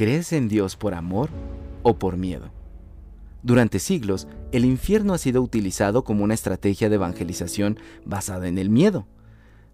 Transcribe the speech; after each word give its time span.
¿Crees 0.00 0.32
en 0.32 0.48
Dios 0.48 0.76
por 0.76 0.94
amor 0.94 1.28
o 1.82 1.98
por 1.98 2.16
miedo? 2.16 2.48
Durante 3.42 3.78
siglos, 3.78 4.28
el 4.50 4.64
infierno 4.64 5.12
ha 5.12 5.18
sido 5.18 5.42
utilizado 5.42 6.04
como 6.04 6.24
una 6.24 6.32
estrategia 6.32 6.88
de 6.88 6.94
evangelización 6.94 7.78
basada 8.06 8.48
en 8.48 8.56
el 8.56 8.70
miedo. 8.70 9.06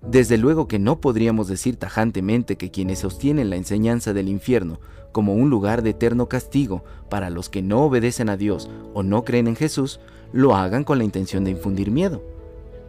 Desde 0.03 0.37
luego 0.37 0.67
que 0.67 0.81
no 0.81 1.01
podríamos 1.01 1.47
decir 1.47 1.77
tajantemente 1.77 2.57
que 2.57 2.73
quienes 2.73 2.99
sostienen 2.99 3.51
la 3.51 3.55
enseñanza 3.55 4.15
del 4.15 4.29
infierno 4.29 4.81
como 5.13 5.33
un 5.33 5.49
lugar 5.49 5.83
de 5.83 5.91
eterno 5.91 6.29
castigo 6.29 6.83
para 7.09 7.31
los 7.31 7.49
que 7.49 7.63
no 7.63 7.85
obedecen 7.85 8.29
a 8.29 8.37
Dios 8.37 8.69
o 8.95 9.05
no 9.05 9.23
creen 9.25 9.47
en 9.47 9.55
Jesús, 9.55 10.01
lo 10.33 10.57
hagan 10.57 10.83
con 10.83 10.99
la 10.99 11.05
intención 11.05 11.45
de 11.45 11.53
infundir 11.53 11.93
miedo. 11.93 12.21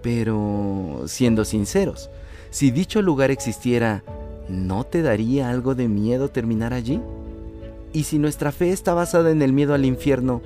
Pero, 0.01 1.03
siendo 1.05 1.45
sinceros, 1.45 2.09
si 2.49 2.71
dicho 2.71 3.03
lugar 3.03 3.29
existiera, 3.29 4.03
¿no 4.49 4.85
te 4.85 5.03
daría 5.03 5.51
algo 5.51 5.75
de 5.75 5.87
miedo 5.87 6.29
terminar 6.29 6.73
allí? 6.73 6.99
¿Y 7.93 8.03
si 8.03 8.19
nuestra 8.19 8.51
fe 8.51 8.71
está 8.71 8.93
basada 8.93 9.31
en 9.31 9.41
el 9.41 9.53
miedo 9.53 9.73
al 9.73 9.85
infierno, 9.85 10.41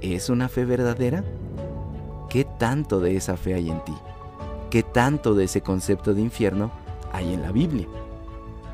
¿es 0.00 0.28
una 0.28 0.48
fe 0.48 0.64
verdadera? 0.64 1.24
¿Qué 2.28 2.44
tanto 2.44 3.00
de 3.00 3.16
esa 3.16 3.36
fe 3.36 3.54
hay 3.54 3.70
en 3.70 3.84
ti? 3.84 3.94
¿Qué 4.70 4.82
tanto 4.82 5.34
de 5.34 5.44
ese 5.44 5.62
concepto 5.62 6.14
de 6.14 6.20
infierno 6.20 6.70
hay 7.12 7.32
en 7.32 7.42
la 7.42 7.52
Biblia? 7.52 7.86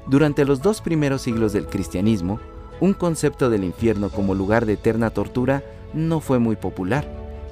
Durante 0.07 0.45
los 0.45 0.62
dos 0.62 0.80
primeros 0.80 1.23
siglos 1.23 1.52
del 1.52 1.66
cristianismo, 1.66 2.38
un 2.80 2.93
concepto 2.93 3.51
del 3.51 3.65
infierno 3.65 4.10
como 4.10 4.35
lugar 4.35 4.66
de 4.66 4.74
eterna 4.74 5.10
tortura 5.10 5.62
no 5.95 6.21
fue 6.21 6.38
muy 6.38 6.57
popular 6.57 7.07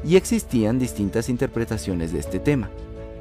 y 0.05 0.17
existían 0.17 0.79
distintas 0.79 1.29
interpretaciones 1.29 2.13
de 2.13 2.19
este 2.19 2.39
tema. 2.39 2.71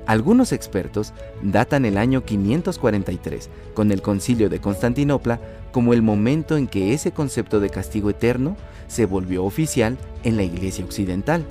Algunos 0.06 0.52
expertos 0.52 1.14
datan 1.42 1.86
el 1.86 1.98
año 1.98 2.26
543 2.26 3.50
con 3.74 3.92
el 3.92 4.02
concilio 4.02 4.50
de 4.50 4.60
Constantinopla 4.60 5.40
como 5.72 5.94
el 5.94 6.02
momento 6.02 6.58
en 6.58 6.68
que 6.68 6.94
ese 6.94 7.12
concepto 7.12 7.60
de 7.60 7.70
castigo 7.70 8.10
eterno 8.10 8.58
se 8.88 9.06
volvió 9.06 9.46
oficial 9.46 9.98
en 10.24 10.36
la 10.36 10.44
Iglesia 10.44 10.84
Occidental, 10.84 11.46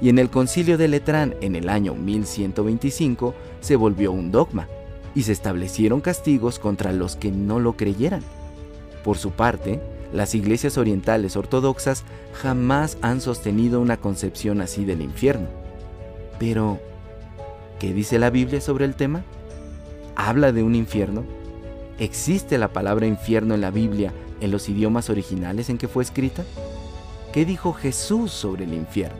y 0.00 0.08
en 0.08 0.18
el 0.18 0.30
concilio 0.30 0.78
de 0.78 0.88
Letrán 0.88 1.36
en 1.40 1.54
el 1.54 1.68
año 1.68 1.94
1125 1.94 3.34
se 3.60 3.76
volvió 3.76 4.10
un 4.10 4.32
dogma, 4.32 4.66
y 5.14 5.22
se 5.22 5.32
establecieron 5.32 6.00
castigos 6.00 6.58
contra 6.58 6.92
los 6.92 7.14
que 7.14 7.30
no 7.30 7.60
lo 7.60 7.76
creyeran. 7.76 8.22
Por 9.04 9.16
su 9.16 9.30
parte, 9.30 9.80
las 10.12 10.34
iglesias 10.34 10.76
orientales 10.76 11.36
ortodoxas 11.36 12.04
jamás 12.34 12.98
han 13.00 13.20
sostenido 13.20 13.80
una 13.80 13.96
concepción 13.96 14.60
así 14.60 14.84
del 14.84 15.02
infierno. 15.02 15.46
Pero, 16.38 16.80
¿qué 17.82 17.92
dice 17.92 18.20
la 18.20 18.30
Biblia 18.30 18.60
sobre 18.60 18.84
el 18.84 18.94
tema? 18.94 19.24
¿Habla 20.14 20.52
de 20.52 20.62
un 20.62 20.76
infierno? 20.76 21.24
¿Existe 21.98 22.56
la 22.56 22.68
palabra 22.68 23.06
infierno 23.06 23.56
en 23.56 23.60
la 23.60 23.72
Biblia 23.72 24.12
en 24.40 24.52
los 24.52 24.68
idiomas 24.68 25.10
originales 25.10 25.68
en 25.68 25.78
que 25.78 25.88
fue 25.88 26.04
escrita? 26.04 26.44
¿Qué 27.32 27.44
dijo 27.44 27.72
Jesús 27.72 28.30
sobre 28.30 28.66
el 28.66 28.74
infierno? 28.74 29.18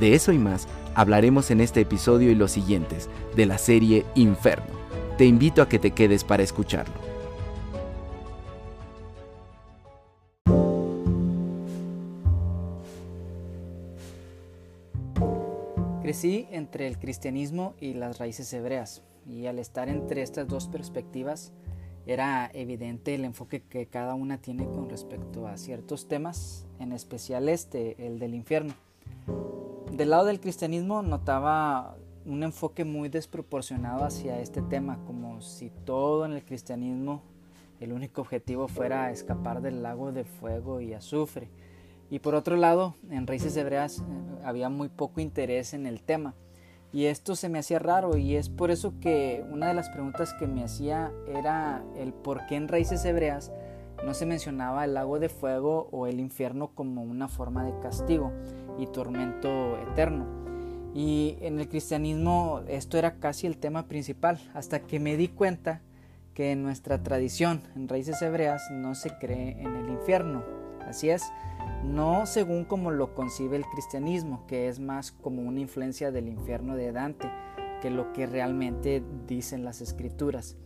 De 0.00 0.16
eso 0.16 0.32
y 0.32 0.38
más 0.38 0.66
hablaremos 0.96 1.52
en 1.52 1.60
este 1.60 1.82
episodio 1.82 2.32
y 2.32 2.34
los 2.34 2.50
siguientes 2.50 3.08
de 3.36 3.46
la 3.46 3.56
serie 3.56 4.04
Inferno. 4.16 4.74
Te 5.16 5.24
invito 5.24 5.62
a 5.62 5.68
que 5.68 5.78
te 5.78 5.92
quedes 5.92 6.24
para 6.24 6.42
escucharlo. 6.42 7.09
Crecí 16.10 16.48
entre 16.50 16.88
el 16.88 16.98
cristianismo 16.98 17.74
y 17.78 17.94
las 17.94 18.18
raíces 18.18 18.52
hebreas, 18.52 19.04
y 19.28 19.46
al 19.46 19.60
estar 19.60 19.88
entre 19.88 20.22
estas 20.22 20.48
dos 20.48 20.66
perspectivas, 20.66 21.52
era 22.04 22.50
evidente 22.52 23.14
el 23.14 23.24
enfoque 23.24 23.62
que 23.62 23.86
cada 23.86 24.16
una 24.16 24.38
tiene 24.38 24.64
con 24.66 24.90
respecto 24.90 25.46
a 25.46 25.56
ciertos 25.56 26.08
temas, 26.08 26.66
en 26.80 26.90
especial 26.90 27.48
este, 27.48 28.08
el 28.08 28.18
del 28.18 28.34
infierno. 28.34 28.74
Del 29.92 30.10
lado 30.10 30.24
del 30.24 30.40
cristianismo 30.40 31.02
notaba 31.02 31.96
un 32.26 32.42
enfoque 32.42 32.84
muy 32.84 33.08
desproporcionado 33.08 34.02
hacia 34.02 34.40
este 34.40 34.62
tema, 34.62 34.98
como 35.06 35.40
si 35.40 35.70
todo 35.70 36.24
en 36.24 36.32
el 36.32 36.44
cristianismo 36.44 37.22
el 37.78 37.92
único 37.92 38.22
objetivo 38.22 38.66
fuera 38.66 39.12
escapar 39.12 39.62
del 39.62 39.84
lago 39.84 40.10
de 40.10 40.24
fuego 40.24 40.80
y 40.80 40.92
azufre 40.92 41.50
y 42.10 42.18
por 42.18 42.34
otro 42.34 42.56
lado, 42.56 42.96
en 43.08 43.26
Raíces 43.26 43.56
Hebreas 43.56 44.00
eh, 44.00 44.02
había 44.44 44.68
muy 44.68 44.88
poco 44.88 45.20
interés 45.20 45.74
en 45.74 45.86
el 45.86 46.02
tema. 46.02 46.34
Y 46.92 47.04
esto 47.04 47.36
se 47.36 47.48
me 47.48 47.60
hacía 47.60 47.78
raro 47.78 48.16
y 48.16 48.34
es 48.34 48.48
por 48.48 48.72
eso 48.72 48.94
que 49.00 49.44
una 49.50 49.68
de 49.68 49.74
las 49.74 49.88
preguntas 49.90 50.34
que 50.34 50.48
me 50.48 50.64
hacía 50.64 51.12
era 51.28 51.84
el 51.96 52.12
por 52.12 52.46
qué 52.46 52.56
en 52.56 52.66
Raíces 52.66 53.04
Hebreas 53.04 53.52
no 54.04 54.12
se 54.12 54.26
mencionaba 54.26 54.84
el 54.84 54.94
lago 54.94 55.20
de 55.20 55.28
fuego 55.28 55.88
o 55.92 56.08
el 56.08 56.18
infierno 56.18 56.72
como 56.74 57.02
una 57.02 57.28
forma 57.28 57.64
de 57.64 57.78
castigo 57.78 58.32
y 58.78 58.86
tormento 58.86 59.78
eterno. 59.78 60.26
Y 60.94 61.36
en 61.40 61.60
el 61.60 61.68
cristianismo 61.68 62.62
esto 62.66 62.98
era 62.98 63.16
casi 63.20 63.46
el 63.46 63.58
tema 63.58 63.86
principal, 63.86 64.40
hasta 64.54 64.80
que 64.80 64.98
me 64.98 65.16
di 65.16 65.28
cuenta 65.28 65.82
que 66.34 66.52
en 66.52 66.62
nuestra 66.64 67.02
tradición, 67.02 67.62
en 67.76 67.88
Raíces 67.88 68.20
Hebreas, 68.22 68.62
no 68.72 68.96
se 68.96 69.10
cree 69.18 69.60
en 69.60 69.76
el 69.76 69.88
infierno. 69.90 70.42
Así 70.86 71.10
es, 71.10 71.22
no 71.84 72.26
según 72.26 72.64
como 72.64 72.90
lo 72.90 73.14
concibe 73.14 73.56
el 73.56 73.64
cristianismo, 73.64 74.46
que 74.46 74.68
es 74.68 74.80
más 74.80 75.12
como 75.12 75.42
una 75.42 75.60
influencia 75.60 76.10
del 76.10 76.28
infierno 76.28 76.76
de 76.76 76.92
Dante 76.92 77.30
que 77.80 77.90
lo 77.90 78.12
que 78.12 78.26
realmente 78.26 79.02
dicen 79.26 79.64
las 79.64 79.80
escrituras. 79.80 80.56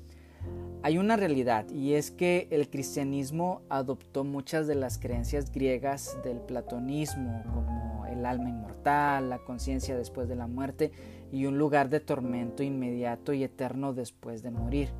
Hay 0.82 0.98
una 0.98 1.16
realidad 1.16 1.66
y 1.70 1.94
es 1.94 2.10
que 2.10 2.46
el 2.50 2.68
cristianismo 2.68 3.62
adoptó 3.70 4.24
muchas 4.24 4.66
de 4.66 4.74
las 4.74 4.98
creencias 4.98 5.50
griegas 5.50 6.18
del 6.22 6.40
platonismo, 6.40 7.42
como 7.54 8.04
el 8.06 8.26
alma 8.26 8.50
inmortal, 8.50 9.30
la 9.30 9.38
conciencia 9.38 9.96
después 9.96 10.28
de 10.28 10.36
la 10.36 10.46
muerte 10.46 10.92
y 11.32 11.46
un 11.46 11.56
lugar 11.56 11.88
de 11.88 12.00
tormento 12.00 12.62
inmediato 12.62 13.32
y 13.32 13.44
eterno 13.44 13.94
después 13.94 14.42
de 14.42 14.50
morir. 14.50 14.90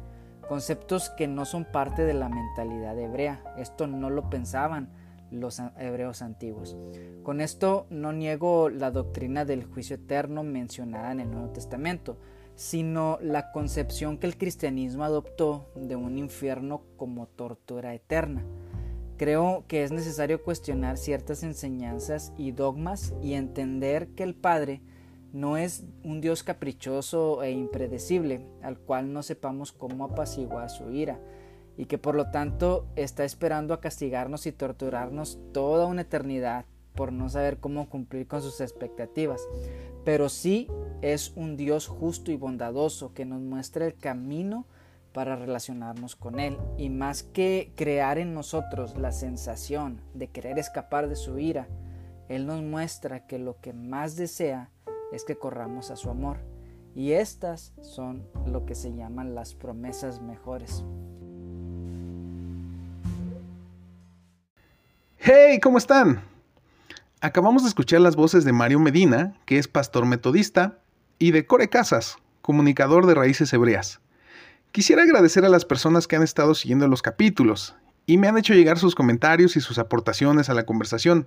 Conceptos 0.48 1.10
que 1.10 1.26
no 1.26 1.44
son 1.44 1.66
parte 1.70 2.04
de 2.04 2.14
la 2.14 2.28
mentalidad 2.30 2.98
hebrea. 2.98 3.42
Esto 3.58 3.86
no 3.86 4.08
lo 4.08 4.30
pensaban 4.30 4.88
los 5.30 5.60
hebreos 5.78 6.22
antiguos. 6.22 6.76
Con 7.22 7.40
esto 7.40 7.86
no 7.90 8.12
niego 8.12 8.68
la 8.68 8.90
doctrina 8.90 9.44
del 9.44 9.64
juicio 9.64 9.96
eterno 9.96 10.42
mencionada 10.42 11.12
en 11.12 11.20
el 11.20 11.30
Nuevo 11.30 11.50
Testamento, 11.50 12.18
sino 12.54 13.18
la 13.20 13.50
concepción 13.50 14.18
que 14.18 14.26
el 14.26 14.36
cristianismo 14.36 15.04
adoptó 15.04 15.66
de 15.74 15.96
un 15.96 16.18
infierno 16.18 16.82
como 16.96 17.26
tortura 17.26 17.94
eterna. 17.94 18.44
Creo 19.16 19.64
que 19.68 19.84
es 19.84 19.92
necesario 19.92 20.42
cuestionar 20.42 20.98
ciertas 20.98 21.42
enseñanzas 21.42 22.32
y 22.36 22.52
dogmas 22.52 23.14
y 23.22 23.34
entender 23.34 24.08
que 24.08 24.24
el 24.24 24.34
Padre 24.34 24.82
no 25.32 25.56
es 25.56 25.84
un 26.04 26.20
Dios 26.20 26.44
caprichoso 26.44 27.42
e 27.42 27.50
impredecible, 27.50 28.46
al 28.62 28.78
cual 28.78 29.12
no 29.12 29.22
sepamos 29.22 29.72
cómo 29.72 30.04
apaciguar 30.04 30.70
su 30.70 30.92
ira, 30.92 31.20
y 31.76 31.86
que 31.86 31.98
por 31.98 32.14
lo 32.14 32.30
tanto 32.30 32.86
está 32.96 33.24
esperando 33.24 33.74
a 33.74 33.80
castigarnos 33.80 34.46
y 34.46 34.52
torturarnos 34.52 35.38
toda 35.52 35.86
una 35.86 36.02
eternidad 36.02 36.66
por 36.94 37.12
no 37.12 37.28
saber 37.28 37.58
cómo 37.58 37.88
cumplir 37.88 38.26
con 38.26 38.42
sus 38.42 38.60
expectativas. 38.60 39.46
Pero 40.04 40.28
sí 40.28 40.68
es 41.02 41.32
un 41.34 41.56
Dios 41.56 41.86
justo 41.86 42.30
y 42.30 42.36
bondadoso 42.36 43.14
que 43.14 43.24
nos 43.24 43.40
muestra 43.40 43.86
el 43.86 43.94
camino 43.94 44.66
para 45.12 45.36
relacionarnos 45.36 46.16
con 46.16 46.40
Él. 46.40 46.58
Y 46.76 46.90
más 46.90 47.22
que 47.22 47.72
crear 47.76 48.18
en 48.18 48.34
nosotros 48.34 48.96
la 48.96 49.12
sensación 49.12 50.00
de 50.12 50.28
querer 50.28 50.58
escapar 50.58 51.08
de 51.08 51.16
su 51.16 51.38
ira, 51.38 51.68
Él 52.28 52.46
nos 52.46 52.62
muestra 52.62 53.26
que 53.26 53.38
lo 53.38 53.60
que 53.60 53.72
más 53.72 54.16
desea 54.16 54.70
es 55.12 55.24
que 55.24 55.36
corramos 55.36 55.90
a 55.90 55.96
su 55.96 56.10
amor. 56.10 56.38
Y 56.94 57.12
estas 57.12 57.72
son 57.80 58.28
lo 58.46 58.66
que 58.66 58.74
se 58.74 58.94
llaman 58.94 59.34
las 59.34 59.54
promesas 59.54 60.20
mejores. 60.20 60.84
¡Hey! 65.26 65.58
¿Cómo 65.58 65.78
están? 65.78 66.20
Acabamos 67.22 67.62
de 67.62 67.70
escuchar 67.70 68.02
las 68.02 68.14
voces 68.14 68.44
de 68.44 68.52
Mario 68.52 68.78
Medina, 68.78 69.32
que 69.46 69.56
es 69.56 69.68
pastor 69.68 70.04
metodista, 70.04 70.80
y 71.18 71.30
de 71.30 71.46
Core 71.46 71.70
Casas, 71.70 72.18
comunicador 72.42 73.06
de 73.06 73.14
Raíces 73.14 73.50
Hebreas. 73.54 74.02
Quisiera 74.70 75.02
agradecer 75.02 75.46
a 75.46 75.48
las 75.48 75.64
personas 75.64 76.06
que 76.06 76.16
han 76.16 76.22
estado 76.22 76.54
siguiendo 76.54 76.88
los 76.88 77.00
capítulos 77.00 77.74
y 78.04 78.18
me 78.18 78.28
han 78.28 78.36
hecho 78.36 78.52
llegar 78.52 78.78
sus 78.78 78.94
comentarios 78.94 79.56
y 79.56 79.62
sus 79.62 79.78
aportaciones 79.78 80.50
a 80.50 80.54
la 80.54 80.66
conversación. 80.66 81.26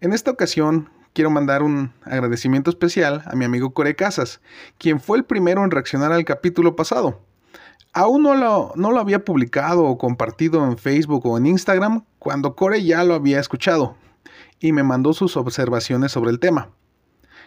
En 0.00 0.12
esta 0.12 0.32
ocasión 0.32 0.90
quiero 1.12 1.30
mandar 1.30 1.62
un 1.62 1.92
agradecimiento 2.02 2.70
especial 2.70 3.22
a 3.24 3.36
mi 3.36 3.44
amigo 3.44 3.72
Core 3.72 3.94
Casas, 3.94 4.40
quien 4.78 4.98
fue 4.98 5.16
el 5.16 5.24
primero 5.24 5.62
en 5.62 5.70
reaccionar 5.70 6.10
al 6.10 6.24
capítulo 6.24 6.74
pasado. 6.74 7.20
Aún 7.92 8.24
no 8.24 8.34
lo, 8.34 8.72
no 8.74 8.90
lo 8.90 8.98
había 8.98 9.24
publicado 9.24 9.84
o 9.84 9.96
compartido 9.96 10.66
en 10.66 10.76
Facebook 10.76 11.24
o 11.26 11.38
en 11.38 11.46
Instagram 11.46 12.04
cuando 12.20 12.54
Corey 12.54 12.84
ya 12.84 13.02
lo 13.02 13.14
había 13.14 13.40
escuchado 13.40 13.96
y 14.60 14.72
me 14.72 14.82
mandó 14.82 15.14
sus 15.14 15.38
observaciones 15.38 16.12
sobre 16.12 16.30
el 16.30 16.38
tema. 16.38 16.68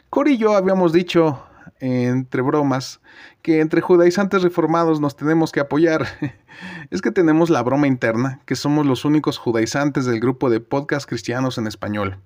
Corey 0.10 0.34
y 0.34 0.38
yo 0.38 0.56
habíamos 0.56 0.92
dicho, 0.92 1.44
entre 1.80 2.42
bromas, 2.42 3.00
que 3.44 3.62
entre 3.62 3.82
judaizantes 3.82 4.42
reformados 4.42 5.00
nos 5.00 5.16
tenemos 5.16 5.52
que 5.52 5.60
apoyar. 5.60 6.08
es 6.90 7.04
que 7.04 7.12
tenemos 7.12 7.52
la 7.52 7.62
broma 7.62 7.86
interna 7.86 8.42
que 8.46 8.56
somos 8.56 8.88
los 8.88 9.06
únicos 9.06 9.38
judaizantes 9.38 10.06
del 10.06 10.20
grupo 10.20 10.50
de 10.50 10.60
podcast 10.60 11.08
cristianos 11.08 11.60
en 11.60 11.68
español. 11.68 12.18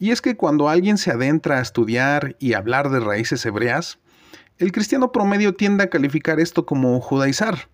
Y 0.00 0.10
es 0.10 0.20
que 0.20 0.36
cuando 0.36 0.68
alguien 0.68 0.98
se 0.98 1.12
adentra 1.12 1.58
a 1.58 1.62
estudiar 1.62 2.34
y 2.40 2.54
hablar 2.54 2.90
de 2.90 2.98
raíces 2.98 3.46
hebreas, 3.46 4.00
el 4.58 4.72
cristiano 4.72 5.12
promedio 5.12 5.54
tiende 5.54 5.84
a 5.84 5.90
calificar 5.90 6.40
esto 6.40 6.66
como 6.66 7.00
judaizar. 7.00 7.68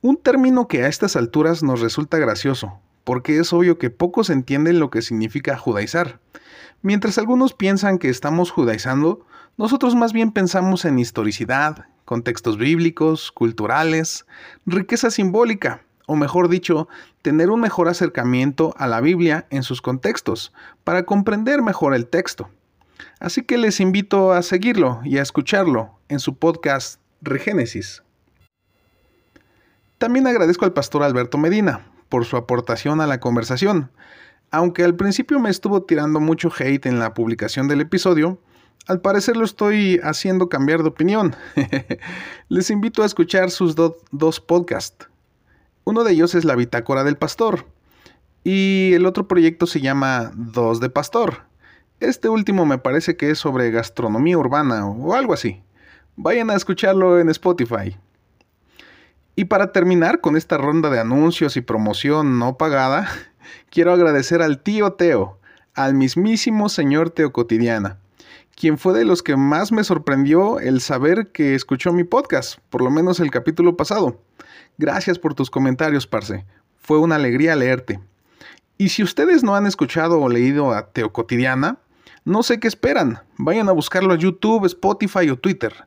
Un 0.00 0.16
término 0.16 0.66
que 0.66 0.84
a 0.84 0.88
estas 0.88 1.14
alturas 1.14 1.62
nos 1.62 1.80
resulta 1.80 2.16
gracioso, 2.16 2.80
porque 3.06 3.38
es 3.38 3.52
obvio 3.52 3.78
que 3.78 3.88
pocos 3.88 4.30
entienden 4.30 4.80
lo 4.80 4.90
que 4.90 5.00
significa 5.00 5.56
judaizar. 5.56 6.18
Mientras 6.82 7.18
algunos 7.18 7.54
piensan 7.54 7.98
que 7.98 8.08
estamos 8.08 8.50
judaizando, 8.50 9.24
nosotros 9.56 9.94
más 9.94 10.12
bien 10.12 10.32
pensamos 10.32 10.84
en 10.84 10.98
historicidad, 10.98 11.86
contextos 12.04 12.58
bíblicos, 12.58 13.30
culturales, 13.30 14.26
riqueza 14.66 15.12
simbólica, 15.12 15.84
o 16.08 16.16
mejor 16.16 16.48
dicho, 16.48 16.88
tener 17.22 17.50
un 17.50 17.60
mejor 17.60 17.88
acercamiento 17.88 18.74
a 18.76 18.88
la 18.88 19.00
Biblia 19.00 19.46
en 19.50 19.62
sus 19.62 19.80
contextos, 19.80 20.52
para 20.82 21.04
comprender 21.04 21.62
mejor 21.62 21.94
el 21.94 22.08
texto. 22.08 22.50
Así 23.20 23.42
que 23.42 23.56
les 23.56 23.78
invito 23.78 24.32
a 24.32 24.42
seguirlo 24.42 25.00
y 25.04 25.18
a 25.18 25.22
escucharlo 25.22 25.92
en 26.08 26.18
su 26.18 26.38
podcast 26.38 27.00
Regénesis. 27.22 28.02
También 29.96 30.26
agradezco 30.26 30.64
al 30.64 30.72
pastor 30.72 31.04
Alberto 31.04 31.38
Medina 31.38 31.92
por 32.08 32.24
su 32.24 32.36
aportación 32.36 33.00
a 33.00 33.06
la 33.06 33.20
conversación. 33.20 33.90
Aunque 34.50 34.84
al 34.84 34.94
principio 34.94 35.38
me 35.40 35.50
estuvo 35.50 35.82
tirando 35.82 36.20
mucho 36.20 36.50
hate 36.56 36.86
en 36.86 36.98
la 36.98 37.14
publicación 37.14 37.68
del 37.68 37.80
episodio, 37.80 38.40
al 38.86 39.00
parecer 39.00 39.36
lo 39.36 39.44
estoy 39.44 40.00
haciendo 40.04 40.48
cambiar 40.48 40.82
de 40.82 40.88
opinión. 40.88 41.34
Les 42.48 42.70
invito 42.70 43.02
a 43.02 43.06
escuchar 43.06 43.50
sus 43.50 43.74
dos 43.74 44.40
podcasts. 44.40 45.08
Uno 45.84 46.04
de 46.04 46.12
ellos 46.12 46.34
es 46.34 46.44
La 46.44 46.54
Bitácora 46.54 47.04
del 47.04 47.16
Pastor 47.16 47.66
y 48.44 48.92
el 48.94 49.06
otro 49.06 49.26
proyecto 49.26 49.66
se 49.66 49.80
llama 49.80 50.30
Dos 50.34 50.78
de 50.78 50.88
Pastor. 50.88 51.42
Este 51.98 52.28
último 52.28 52.64
me 52.66 52.78
parece 52.78 53.16
que 53.16 53.30
es 53.30 53.38
sobre 53.38 53.70
gastronomía 53.70 54.38
urbana 54.38 54.86
o 54.86 55.14
algo 55.14 55.32
así. 55.32 55.62
Vayan 56.14 56.50
a 56.50 56.54
escucharlo 56.54 57.18
en 57.18 57.28
Spotify. 57.30 57.96
Y 59.36 59.44
para 59.44 59.70
terminar 59.70 60.20
con 60.20 60.36
esta 60.36 60.58
ronda 60.58 60.90
de 60.90 60.98
anuncios 60.98 61.56
y 61.56 61.60
promoción 61.60 62.38
no 62.40 62.56
pagada, 62.56 63.08
quiero 63.70 63.92
agradecer 63.92 64.42
al 64.42 64.60
tío 64.62 64.94
Teo, 64.94 65.38
al 65.74 65.94
mismísimo 65.94 66.68
señor 66.68 67.10
Teo 67.10 67.32
Cotidiana 67.32 67.98
quien 68.56 68.78
fue 68.78 68.94
de 68.94 69.04
los 69.04 69.22
que 69.22 69.36
más 69.36 69.70
me 69.70 69.84
sorprendió 69.84 70.58
el 70.58 70.80
saber 70.80 71.30
que 71.30 71.54
escuchó 71.54 71.92
mi 71.92 72.04
podcast, 72.04 72.58
por 72.70 72.80
lo 72.82 72.90
menos 72.90 73.20
el 73.20 73.30
capítulo 73.30 73.76
pasado. 73.76 74.22
Gracias 74.78 75.18
por 75.18 75.34
tus 75.34 75.50
comentarios, 75.50 76.06
Parce. 76.06 76.46
Fue 76.78 76.98
una 76.98 77.16
alegría 77.16 77.54
leerte. 77.54 78.00
Y 78.78 78.88
si 78.88 79.02
ustedes 79.02 79.44
no 79.44 79.54
han 79.54 79.66
escuchado 79.66 80.20
o 80.20 80.28
leído 80.30 80.72
a 80.72 80.90
Teo 80.90 81.12
Cotidiana, 81.12 81.78
no 82.24 82.42
sé 82.42 82.58
qué 82.58 82.66
esperan. 82.66 83.20
Vayan 83.36 83.68
a 83.68 83.72
buscarlo 83.72 84.14
a 84.14 84.18
YouTube, 84.18 84.64
Spotify 84.64 85.28
o 85.28 85.38
Twitter. 85.38 85.86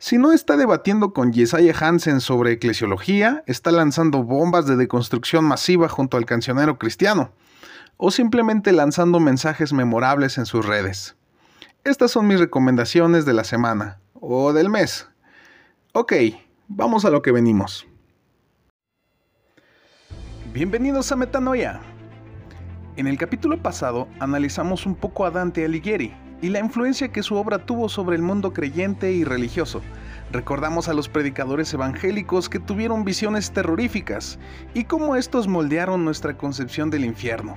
Si 0.00 0.16
no 0.16 0.30
está 0.32 0.56
debatiendo 0.56 1.12
con 1.12 1.32
Yesaya 1.32 1.74
Hansen 1.76 2.20
sobre 2.20 2.52
eclesiología, 2.52 3.42
está 3.46 3.72
lanzando 3.72 4.22
bombas 4.22 4.64
de 4.66 4.76
deconstrucción 4.76 5.44
masiva 5.44 5.88
junto 5.88 6.16
al 6.16 6.24
cancionero 6.24 6.78
cristiano, 6.78 7.32
o 7.96 8.12
simplemente 8.12 8.70
lanzando 8.70 9.18
mensajes 9.18 9.72
memorables 9.72 10.38
en 10.38 10.46
sus 10.46 10.64
redes. 10.64 11.16
Estas 11.82 12.12
son 12.12 12.28
mis 12.28 12.38
recomendaciones 12.38 13.24
de 13.24 13.32
la 13.32 13.42
semana 13.42 13.98
o 14.14 14.52
del 14.52 14.70
mes. 14.70 15.08
Ok, 15.94 16.12
vamos 16.68 17.04
a 17.04 17.10
lo 17.10 17.20
que 17.20 17.32
venimos. 17.32 17.84
Bienvenidos 20.52 21.10
a 21.10 21.16
Metanoia. 21.16 21.80
En 22.94 23.08
el 23.08 23.18
capítulo 23.18 23.60
pasado 23.60 24.06
analizamos 24.20 24.86
un 24.86 24.94
poco 24.94 25.26
a 25.26 25.32
Dante 25.32 25.64
Alighieri 25.64 26.27
y 26.40 26.50
la 26.50 26.60
influencia 26.60 27.08
que 27.08 27.22
su 27.22 27.36
obra 27.36 27.58
tuvo 27.58 27.88
sobre 27.88 28.16
el 28.16 28.22
mundo 28.22 28.52
creyente 28.52 29.12
y 29.12 29.24
religioso. 29.24 29.82
Recordamos 30.30 30.88
a 30.88 30.94
los 30.94 31.08
predicadores 31.08 31.72
evangélicos 31.72 32.48
que 32.48 32.58
tuvieron 32.58 33.04
visiones 33.04 33.50
terroríficas 33.50 34.38
y 34.74 34.84
cómo 34.84 35.16
estos 35.16 35.48
moldearon 35.48 36.04
nuestra 36.04 36.36
concepción 36.36 36.90
del 36.90 37.04
infierno. 37.04 37.56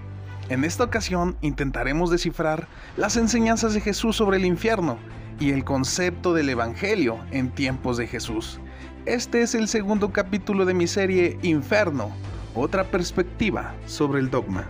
En 0.49 0.63
esta 0.63 0.83
ocasión 0.83 1.37
intentaremos 1.41 2.09
descifrar 2.09 2.67
las 2.97 3.17
enseñanzas 3.17 3.73
de 3.73 3.81
Jesús 3.81 4.15
sobre 4.15 4.37
el 4.37 4.45
infierno 4.45 4.97
y 5.39 5.51
el 5.51 5.63
concepto 5.63 6.33
del 6.33 6.49
Evangelio 6.49 7.19
en 7.31 7.51
tiempos 7.51 7.97
de 7.97 8.07
Jesús. 8.07 8.59
Este 9.05 9.41
es 9.41 9.55
el 9.55 9.67
segundo 9.67 10.11
capítulo 10.11 10.65
de 10.65 10.73
mi 10.73 10.87
serie 10.87 11.39
Inferno, 11.41 12.11
otra 12.53 12.83
perspectiva 12.83 13.73
sobre 13.85 14.19
el 14.19 14.29
dogma. 14.29 14.67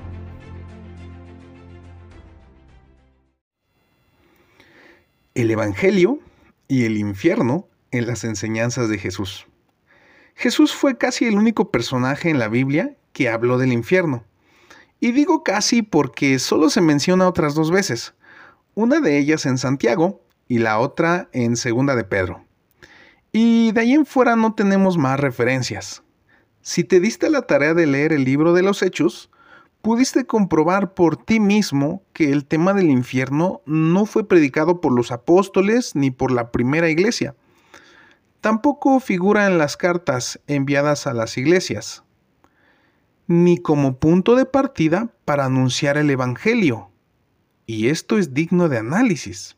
El 5.34 5.50
Evangelio 5.50 6.20
y 6.68 6.84
el 6.84 6.98
infierno 6.98 7.70
en 7.92 8.06
las 8.06 8.26
enseñanzas 8.26 8.90
de 8.90 8.98
Jesús. 8.98 9.48
Jesús 10.36 10.74
fue 10.74 10.98
casi 10.98 11.26
el 11.26 11.38
único 11.38 11.72
personaje 11.72 12.30
en 12.30 12.38
la 12.38 12.50
Biblia 12.50 12.98
que 13.14 13.30
habló 13.30 13.58
del 13.58 13.72
infierno. 13.72 14.26
Y 15.00 15.14
digo 15.14 15.42
casi 15.42 15.84
porque 15.84 16.38
solo 16.38 16.70
se 16.70 16.82
menciona 16.82 17.30
otras 17.30 17.56
dos 17.56 17.72
veces, 17.72 18.14
una 18.76 19.00
de 19.00 19.18
ellas 19.18 19.46
en 19.46 19.58
Santiago 19.58 20.22
y 20.50 20.60
la 20.60 20.80
otra 20.80 21.30
en 21.32 21.56
Segunda 21.56 21.96
de 21.96 22.04
Pedro. 22.04 22.44
Y 23.32 23.72
de 23.72 23.82
ahí 23.82 23.94
en 23.94 24.06
fuera 24.06 24.36
no 24.36 24.54
tenemos 24.54 24.98
más 24.98 25.18
referencias. 25.18 26.04
Si 26.62 26.84
te 26.84 27.00
diste 27.00 27.30
la 27.30 27.44
tarea 27.44 27.74
de 27.74 27.86
leer 27.86 28.12
el 28.12 28.26
libro 28.26 28.52
de 28.52 28.64
los 28.64 28.82
Hechos, 28.82 29.30
pudiste 29.82 30.26
comprobar 30.26 30.94
por 30.94 31.18
ti 31.18 31.40
mismo 31.40 32.04
que 32.14 32.32
el 32.32 32.46
tema 32.46 32.74
del 32.74 32.90
infierno 32.90 33.62
no 33.66 34.06
fue 34.06 34.28
predicado 34.28 34.82
por 34.82 34.94
los 34.94 35.12
apóstoles 35.12 35.96
ni 35.96 36.12
por 36.12 36.32
la 36.32 36.52
primera 36.52 36.90
iglesia. 36.90 37.36
Tampoco 38.42 39.00
figura 39.00 39.48
en 39.48 39.58
las 39.58 39.78
cartas 39.78 40.40
enviadas 40.48 41.08
a 41.08 41.14
las 41.14 41.38
iglesias 41.38 42.04
ni 43.32 43.58
como 43.58 43.98
punto 43.98 44.36
de 44.36 44.46
partida 44.46 45.10
para 45.24 45.46
anunciar 45.46 45.98
el 45.98 46.10
Evangelio. 46.10 46.92
Y 47.66 47.88
esto 47.88 48.18
es 48.18 48.34
digno 48.34 48.68
de 48.68 48.78
análisis. 48.78 49.56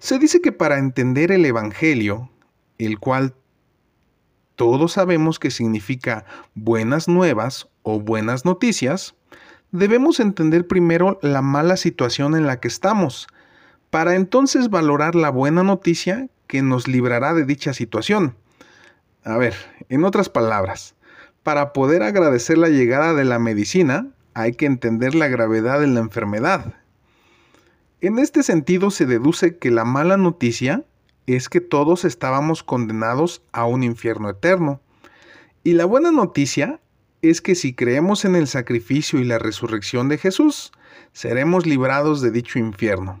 Se 0.00 0.18
dice 0.18 0.40
que 0.40 0.50
para 0.50 0.78
entender 0.78 1.30
el 1.30 1.44
Evangelio, 1.44 2.30
el 2.78 2.98
cual 2.98 3.36
todos 4.56 4.92
sabemos 4.92 5.38
que 5.38 5.50
significa 5.50 6.24
buenas 6.54 7.08
nuevas 7.08 7.68
o 7.82 8.00
buenas 8.00 8.44
noticias, 8.44 9.14
debemos 9.70 10.20
entender 10.20 10.66
primero 10.66 11.18
la 11.22 11.42
mala 11.42 11.76
situación 11.76 12.36
en 12.36 12.46
la 12.46 12.60
que 12.60 12.68
estamos, 12.68 13.26
para 13.90 14.14
entonces 14.14 14.70
valorar 14.70 15.14
la 15.14 15.30
buena 15.30 15.62
noticia 15.62 16.28
que 16.46 16.62
nos 16.62 16.88
librará 16.88 17.34
de 17.34 17.44
dicha 17.44 17.72
situación. 17.72 18.36
A 19.24 19.36
ver, 19.36 19.54
en 19.88 20.04
otras 20.04 20.28
palabras, 20.28 20.94
para 21.42 21.72
poder 21.72 22.02
agradecer 22.02 22.58
la 22.58 22.68
llegada 22.68 23.14
de 23.14 23.24
la 23.24 23.38
medicina, 23.38 24.08
hay 24.34 24.52
que 24.52 24.66
entender 24.66 25.14
la 25.14 25.28
gravedad 25.28 25.80
de 25.80 25.86
la 25.86 26.00
enfermedad. 26.00 26.74
En 28.00 28.18
este 28.18 28.42
sentido 28.42 28.90
se 28.90 29.06
deduce 29.06 29.58
que 29.58 29.70
la 29.70 29.84
mala 29.84 30.16
noticia 30.16 30.84
es 31.26 31.48
que 31.48 31.60
todos 31.60 32.04
estábamos 32.04 32.62
condenados 32.62 33.42
a 33.52 33.66
un 33.66 33.82
infierno 33.82 34.30
eterno. 34.30 34.80
Y 35.64 35.72
la 35.72 35.84
buena 35.84 36.10
noticia 36.10 36.80
es 37.22 37.40
que 37.40 37.54
si 37.54 37.74
creemos 37.74 38.24
en 38.24 38.34
el 38.34 38.48
sacrificio 38.48 39.20
y 39.20 39.24
la 39.24 39.38
resurrección 39.38 40.08
de 40.08 40.18
Jesús, 40.18 40.72
seremos 41.12 41.66
librados 41.66 42.20
de 42.20 42.32
dicho 42.32 42.58
infierno. 42.58 43.20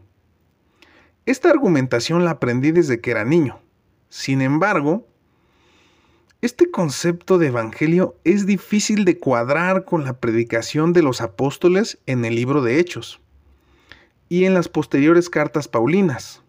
Esta 1.24 1.50
argumentación 1.50 2.24
la 2.24 2.32
aprendí 2.32 2.72
desde 2.72 3.00
que 3.00 3.12
era 3.12 3.24
niño. 3.24 3.60
Sin 4.08 4.42
embargo, 4.42 5.06
este 6.40 6.72
concepto 6.72 7.38
de 7.38 7.46
evangelio 7.46 8.16
es 8.24 8.46
difícil 8.46 9.04
de 9.04 9.20
cuadrar 9.20 9.84
con 9.84 10.04
la 10.04 10.18
predicación 10.18 10.92
de 10.92 11.02
los 11.02 11.20
apóstoles 11.20 11.98
en 12.06 12.24
el 12.24 12.34
libro 12.34 12.62
de 12.62 12.80
Hechos 12.80 13.20
y 14.28 14.44
en 14.44 14.54
las 14.54 14.68
posteriores 14.68 15.30
cartas 15.30 15.68
paulinas, 15.68 16.41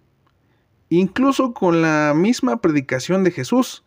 incluso 1.00 1.54
con 1.54 1.82
la 1.82 2.14
misma 2.16 2.62
predicación 2.62 3.24
de 3.24 3.32
Jesús, 3.32 3.84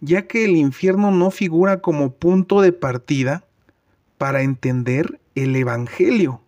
ya 0.00 0.26
que 0.26 0.44
el 0.44 0.56
infierno 0.56 1.10
no 1.10 1.30
figura 1.30 1.80
como 1.80 2.12
punto 2.14 2.60
de 2.60 2.72
partida 2.72 3.44
para 4.18 4.42
entender 4.42 5.20
el 5.34 5.56
Evangelio. 5.56 6.42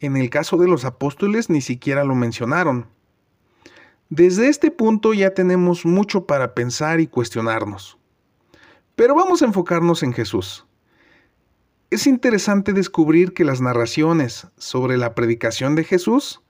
En 0.00 0.16
el 0.16 0.28
caso 0.28 0.58
de 0.58 0.68
los 0.68 0.84
apóstoles 0.84 1.48
ni 1.48 1.62
siquiera 1.62 2.04
lo 2.04 2.14
mencionaron. 2.14 2.86
Desde 4.10 4.48
este 4.48 4.70
punto 4.70 5.14
ya 5.14 5.32
tenemos 5.32 5.86
mucho 5.86 6.26
para 6.26 6.54
pensar 6.54 7.00
y 7.00 7.06
cuestionarnos. 7.06 7.96
Pero 8.96 9.14
vamos 9.14 9.40
a 9.40 9.46
enfocarnos 9.46 10.02
en 10.02 10.12
Jesús. 10.12 10.66
Es 11.90 12.06
interesante 12.06 12.72
descubrir 12.74 13.32
que 13.32 13.44
las 13.44 13.60
narraciones 13.60 14.46
sobre 14.58 14.98
la 14.98 15.14
predicación 15.14 15.74
de 15.74 15.84
Jesús 15.84 16.42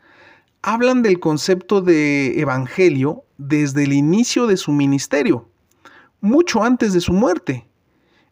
hablan 0.66 1.02
del 1.02 1.20
concepto 1.20 1.82
de 1.82 2.40
evangelio 2.40 3.24
desde 3.36 3.84
el 3.84 3.92
inicio 3.92 4.46
de 4.46 4.56
su 4.56 4.72
ministerio. 4.72 5.50
mucho 6.22 6.64
antes 6.64 6.94
de 6.94 7.02
su 7.02 7.12
muerte. 7.12 7.68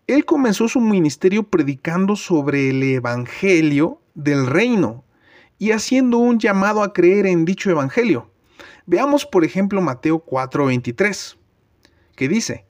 Él 0.06 0.24
comenzó 0.24 0.66
su 0.66 0.80
ministerio 0.80 1.42
predicando 1.42 2.16
sobre 2.16 2.70
el 2.70 2.82
Evangelio 2.82 4.00
del 4.14 4.46
reino 4.46 5.04
y 5.58 5.72
haciendo 5.72 6.16
un 6.16 6.38
llamado 6.38 6.82
a 6.82 6.94
creer 6.94 7.26
en 7.26 7.44
dicho 7.44 7.70
Evangelio. 7.70 8.30
Veamos 8.86 9.26
por 9.26 9.44
ejemplo 9.44 9.82
Mateo 9.82 10.24
4:23, 10.24 11.36
que 12.16 12.28
dice, 12.28 12.64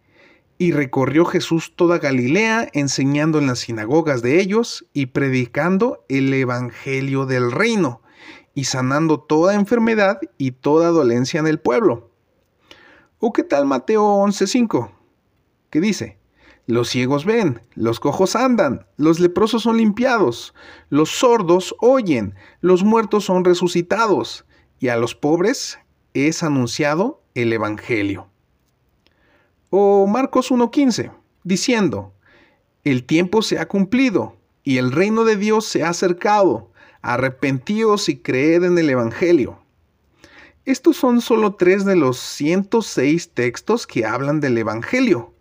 y 0.59 0.73
recorrió 0.73 1.25
Jesús 1.25 1.75
toda 1.77 1.99
Galilea, 1.99 2.69
enseñando 2.73 3.39
en 3.39 3.47
las 3.47 3.61
sinagogas 3.61 4.23
de 4.23 4.41
ellos 4.41 4.85
y 4.93 5.07
predicando 5.07 6.05
el 6.09 6.35
Evangelio 6.35 7.27
del 7.27 7.53
reino, 7.53 8.02
y 8.55 8.65
sanando 8.65 9.21
toda 9.21 9.55
enfermedad 9.55 10.19
y 10.39 10.53
toda 10.53 10.91
dolencia 10.91 11.41
en 11.41 11.47
el 11.47 11.59
pueblo. 11.59 12.11
¿O 13.19 13.33
qué 13.33 13.45
tal 13.45 13.67
Mateo 13.67 14.03
11:5? 14.03 14.91
que 15.71 15.81
dice, 15.81 16.19
los 16.67 16.91
ciegos 16.91 17.25
ven, 17.25 17.63
los 17.75 17.99
cojos 17.99 18.37
andan, 18.37 18.87
los 18.97 19.21
leprosos 19.21 19.63
son 19.63 19.79
limpiados, 19.79 20.55
los 20.91 21.11
sordos 21.11 21.75
oyen, 21.81 22.35
los 22.61 22.85
muertos 22.85 23.25
son 23.25 23.45
resucitados, 23.45 24.45
y 24.79 24.89
a 24.89 24.97
los 24.97 25.15
pobres 25.15 25.79
es 26.13 26.43
anunciado 26.43 27.23
el 27.35 27.53
Evangelio. 27.53 28.29
O 29.71 30.07
Marcos 30.07 30.51
1.15, 30.51 31.13
diciendo, 31.43 32.13
el 32.85 33.05
tiempo 33.05 33.43
se 33.43 33.59
ha 33.59 33.67
cumplido 33.67 34.37
y 34.65 34.79
el 34.79 34.93
reino 34.93 35.25
de 35.25 35.37
Dios 35.37 35.65
se 35.65 35.85
ha 35.85 35.89
acercado, 35.89 36.72
arrepentíos 37.03 38.09
y 38.09 38.19
creed 38.19 38.65
en 38.65 38.79
el 38.79 38.89
Evangelio. 38.89 39.59
Estos 40.65 40.97
son 40.97 41.21
solo 41.21 41.57
tres 41.57 41.85
de 41.85 41.97
los 41.97 42.19
106 42.19 43.31
textos 43.31 43.87
que 43.87 44.07
hablan 44.07 44.41
del 44.41 44.57
Evangelio. 44.57 45.35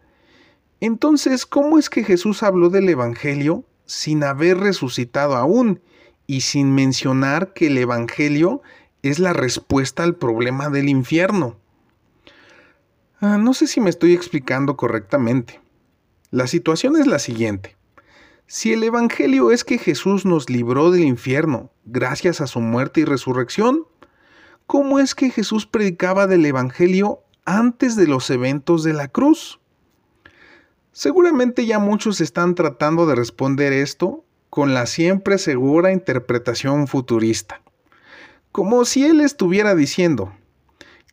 Entonces, 0.80 1.46
¿cómo 1.46 1.78
es 1.78 1.92
que 1.92 2.04
Jesús 2.04 2.42
habló 2.42 2.70
del 2.70 2.90
Evangelio 2.90 3.64
sin 3.86 4.24
haber 4.24 4.58
resucitado 4.58 5.36
aún 5.36 5.80
y 6.26 6.42
sin 6.42 6.74
mencionar 6.74 7.54
que 7.54 7.68
el 7.68 7.78
Evangelio 7.78 8.64
es 9.04 9.20
la 9.20 9.34
respuesta 9.34 10.02
al 10.02 10.16
problema 10.16 10.70
del 10.70 10.90
infierno? 10.90 11.58
Ah, 13.20 13.38
no 13.38 13.54
sé 13.54 13.68
si 13.68 13.80
me 13.80 13.92
estoy 13.92 14.14
explicando 14.14 14.76
correctamente. 14.76 15.62
La 16.32 16.48
situación 16.48 16.98
es 16.98 17.06
la 17.06 17.20
siguiente. 17.20 17.76
Si 18.48 18.74
el 18.74 18.84
Evangelio 18.84 19.52
es 19.52 19.64
que 19.64 19.78
Jesús 19.78 20.26
nos 20.26 20.50
libró 20.50 20.92
del 20.92 21.04
infierno 21.04 21.72
gracias 21.86 22.42
a 22.42 22.48
su 22.48 22.60
muerte 22.60 23.02
y 23.02 23.06
resurrección, 23.06 23.86
¿cómo 24.68 25.00
es 25.00 25.16
que 25.16 25.30
Jesús 25.30 25.66
predicaba 25.66 26.28
del 26.28 26.46
Evangelio 26.46 27.20
antes 27.46 27.96
de 27.96 28.08
los 28.08 28.30
eventos 28.30 28.84
de 28.84 28.94
la 28.94 29.08
cruz? 29.08 29.60
Seguramente 30.92 31.66
ya 31.66 31.80
muchos 31.80 32.20
están 32.20 32.54
tratando 32.56 33.06
de 33.06 33.16
responder 33.16 33.72
esto 33.72 34.26
con 34.50 34.74
la 34.74 34.86
siempre 34.86 35.38
segura 35.38 35.94
interpretación 35.94 36.88
futurista. 36.88 37.62
Como 38.52 38.84
si 38.84 39.06
él 39.06 39.22
estuviera 39.22 39.76
diciendo, 39.76 40.34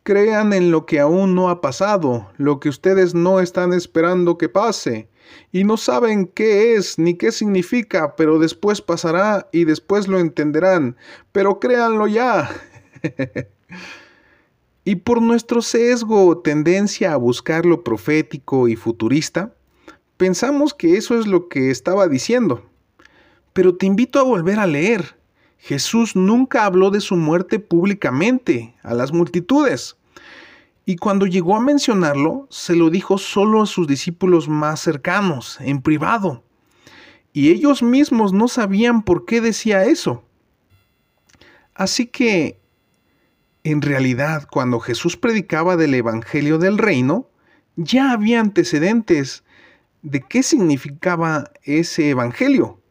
crean 0.03 0.51
en 0.51 0.71
lo 0.71 0.85
que 0.85 0.99
aún 0.99 1.35
no 1.35 1.49
ha 1.49 1.61
pasado, 1.61 2.29
lo 2.35 2.59
que 2.59 2.67
ustedes 2.67 3.15
no 3.15 3.39
están 3.39 3.71
esperando 3.71 4.37
que 4.37 4.49
pase, 4.49 5.07
y 5.51 5.63
no 5.63 5.77
saben 5.77 6.27
qué 6.27 6.75
es 6.75 6.99
ni 6.99 7.15
qué 7.15 7.31
significa, 7.31 8.15
pero 8.15 8.39
después 8.39 8.81
pasará 8.81 9.47
y 9.51 9.65
después 9.65 10.07
lo 10.07 10.19
entenderán, 10.19 10.95
pero 11.31 11.59
créanlo 11.59 12.07
ya. 12.07 12.49
y 14.83 14.95
por 14.95 15.21
nuestro 15.21 15.61
sesgo 15.61 16.39
tendencia 16.39 17.13
a 17.13 17.17
buscar 17.17 17.65
lo 17.65 17.83
profético 17.83 18.67
y 18.67 18.75
futurista, 18.75 19.53
Pensamos 20.19 20.73
que 20.73 20.97
eso 20.97 21.17
es 21.17 21.27
lo 21.27 21.47
que 21.47 21.71
estaba 21.71 22.09
diciendo. 22.09 22.61
Pero 23.53 23.77
te 23.77 23.85
invito 23.85 24.19
a 24.19 24.23
volver 24.23 24.59
a 24.59 24.67
leer. 24.67 25.15
Jesús 25.59 26.13
nunca 26.13 26.65
habló 26.65 26.91
de 26.91 26.99
su 26.99 27.15
muerte 27.15 27.57
públicamente 27.57 28.75
a 28.83 28.93
las 28.93 29.13
multitudes. 29.13 29.95
Y 30.89 30.95
cuando 30.95 31.27
llegó 31.27 31.55
a 31.55 31.59
mencionarlo, 31.59 32.47
se 32.49 32.75
lo 32.75 32.89
dijo 32.89 33.19
solo 33.19 33.61
a 33.61 33.67
sus 33.67 33.85
discípulos 33.85 34.49
más 34.49 34.79
cercanos, 34.79 35.59
en 35.61 35.83
privado. 35.83 36.43
Y 37.31 37.51
ellos 37.51 37.83
mismos 37.83 38.33
no 38.33 38.47
sabían 38.47 39.03
por 39.03 39.25
qué 39.25 39.39
decía 39.39 39.85
eso. 39.85 40.23
Así 41.75 42.07
que, 42.07 42.59
en 43.63 43.83
realidad, 43.83 44.47
cuando 44.49 44.79
Jesús 44.79 45.15
predicaba 45.15 45.77
del 45.77 45.93
Evangelio 45.93 46.57
del 46.57 46.79
Reino, 46.79 47.29
ya 47.75 48.11
había 48.11 48.39
antecedentes 48.39 49.43
de 50.01 50.21
qué 50.21 50.41
significaba 50.41 51.51
ese 51.61 52.09
Evangelio 52.09 52.81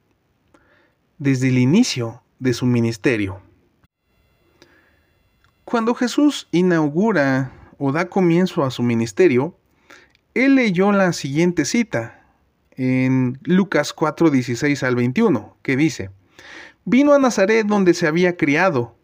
desde 1.18 1.48
el 1.48 1.58
inicio 1.58 2.22
de 2.38 2.52
su 2.52 2.64
ministerio. 2.64 3.42
Cuando 5.64 5.96
Jesús 5.96 6.46
inaugura 6.52 7.57
o 7.78 7.92
da 7.92 8.08
comienzo 8.08 8.64
a 8.64 8.70
su 8.70 8.82
ministerio, 8.82 9.56
él 10.34 10.56
leyó 10.56 10.92
la 10.92 11.12
siguiente 11.12 11.64
cita 11.64 12.22
en 12.72 13.38
Lucas 13.42 13.92
4, 13.92 14.30
16 14.30 14.82
al 14.82 14.94
21, 14.94 15.56
que 15.62 15.76
dice, 15.76 16.10
Vino 16.84 17.12
a 17.12 17.18
Nazaret 17.18 17.66
donde 17.66 17.94
se 17.94 18.06
había 18.06 18.36
criado, 18.36 18.96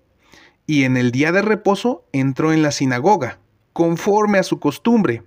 y 0.66 0.85
en 0.85 0.97
el 0.97 1.11
día 1.11 1.33
de 1.33 1.43
reposo 1.43 2.07
entró 2.12 2.52
en 2.52 2.62
la 2.62 2.71
sinagoga, 2.71 3.38
conforme 3.73 4.38
a 4.38 4.43
su 4.43 4.61
costumbre, 4.61 5.23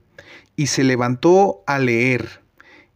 y 0.56 0.68
se 0.68 0.84
levantó 0.84 1.63
a 1.68 1.77
leer. 1.77 2.42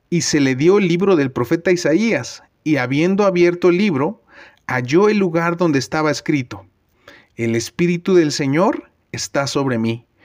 Y 0.10 0.22
se 0.22 0.40
le 0.40 0.56
dio 0.56 0.80
el 0.80 0.88
libro 0.88 1.16
del 1.16 1.32
profeta 1.32 1.72
Isaías, 1.72 2.44
y 2.64 2.78
habiendo 2.78 3.26
abierto 3.26 3.70
el 3.70 3.78
libro, 3.78 4.24
halló 4.68 5.10
el 5.10 5.18
lugar 5.18 5.58
donde 5.58 5.80
estaba 5.80 6.12
escrito, 6.12 6.66
El 7.36 7.56
Espíritu 7.56 8.16
del 8.16 8.32
Señor 8.32 8.92
está 9.12 9.48
sobre 9.48 9.78
mí, 9.78 10.06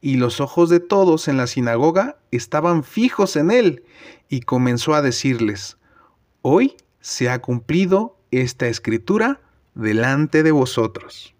Y 0.00 0.16
los 0.16 0.40
ojos 0.40 0.70
de 0.70 0.80
todos 0.80 1.28
en 1.28 1.36
la 1.36 1.46
sinagoga 1.46 2.18
estaban 2.30 2.84
fijos 2.84 3.36
en 3.36 3.50
él, 3.50 3.84
y 4.28 4.40
comenzó 4.40 4.94
a 4.94 5.02
decirles, 5.02 5.76
Hoy 6.42 6.76
se 7.00 7.30
ha 7.30 7.40
cumplido 7.40 8.18
esta 8.30 8.66
escritura 8.66 9.40
delante 9.74 10.42
de 10.42 10.52
vosotros. 10.52 11.34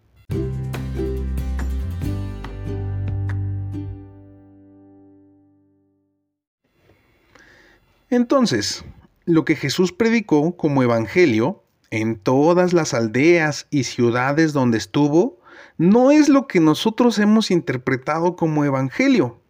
Entonces, 8.10 8.84
lo 9.24 9.44
que 9.44 9.56
Jesús 9.56 9.92
predicó 9.92 10.56
como 10.56 10.82
evangelio 10.82 11.64
en 11.90 12.16
todas 12.16 12.72
las 12.72 12.94
aldeas 12.94 13.66
y 13.70 13.84
ciudades 13.84 14.52
donde 14.52 14.78
estuvo, 14.78 15.40
no 15.76 16.10
es 16.10 16.28
lo 16.28 16.46
que 16.46 16.60
nosotros 16.60 17.18
hemos 17.18 17.50
interpretado 17.50 18.36
como 18.36 18.64
evangelio. 18.64 19.40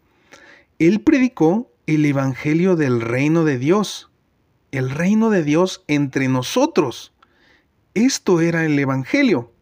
Él 0.78 1.02
predicó 1.02 1.70
el 1.86 2.04
evangelio 2.06 2.76
del 2.76 3.00
reino 3.00 3.44
de 3.44 3.58
Dios, 3.58 4.10
el 4.72 4.90
reino 4.90 5.30
de 5.30 5.44
Dios 5.44 5.84
entre 5.86 6.28
nosotros. 6.28 7.12
Esto 7.92 8.40
era 8.40 8.64
el 8.64 8.78
evangelio. 8.78 9.52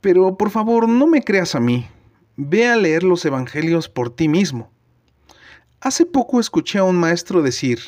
Pero 0.00 0.36
por 0.36 0.50
favor, 0.50 0.88
no 0.88 1.06
me 1.06 1.22
creas 1.22 1.54
a 1.54 1.60
mí. 1.60 1.88
Ve 2.36 2.68
a 2.68 2.76
leer 2.76 3.02
los 3.02 3.24
evangelios 3.24 3.88
por 3.88 4.14
ti 4.14 4.28
mismo. 4.28 4.70
Hace 5.80 6.04
poco 6.04 6.40
escuché 6.40 6.78
a 6.78 6.84
un 6.84 6.96
maestro 6.96 7.42
decir, 7.42 7.78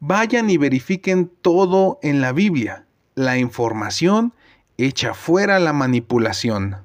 vayan 0.00 0.50
y 0.50 0.56
verifiquen 0.56 1.30
todo 1.42 1.98
en 2.02 2.20
la 2.20 2.32
Biblia, 2.32 2.86
la 3.14 3.38
información 3.38 4.34
echa 4.78 5.14
fuera 5.14 5.58
la 5.58 5.72
manipulación. 5.72 6.76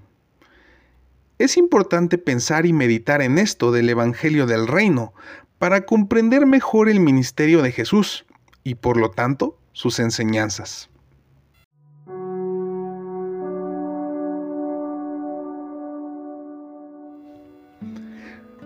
Es 1.38 1.58
importante 1.58 2.18
pensar 2.18 2.66
y 2.66 2.74
meditar 2.74 3.22
en 3.22 3.38
esto 3.38 3.72
del 3.72 3.90
Evangelio 3.90 4.46
del 4.46 4.68
Reino 4.68 5.14
para 5.58 5.86
comprender 5.86 6.46
mejor 6.46 6.90
el 6.90 7.00
ministerio 7.00 7.62
de 7.62 7.72
Jesús 7.72 8.26
y 8.64 8.76
por 8.76 8.98
lo 8.98 9.12
tanto 9.12 9.58
sus 9.74 10.00
enseñanzas. 10.00 10.90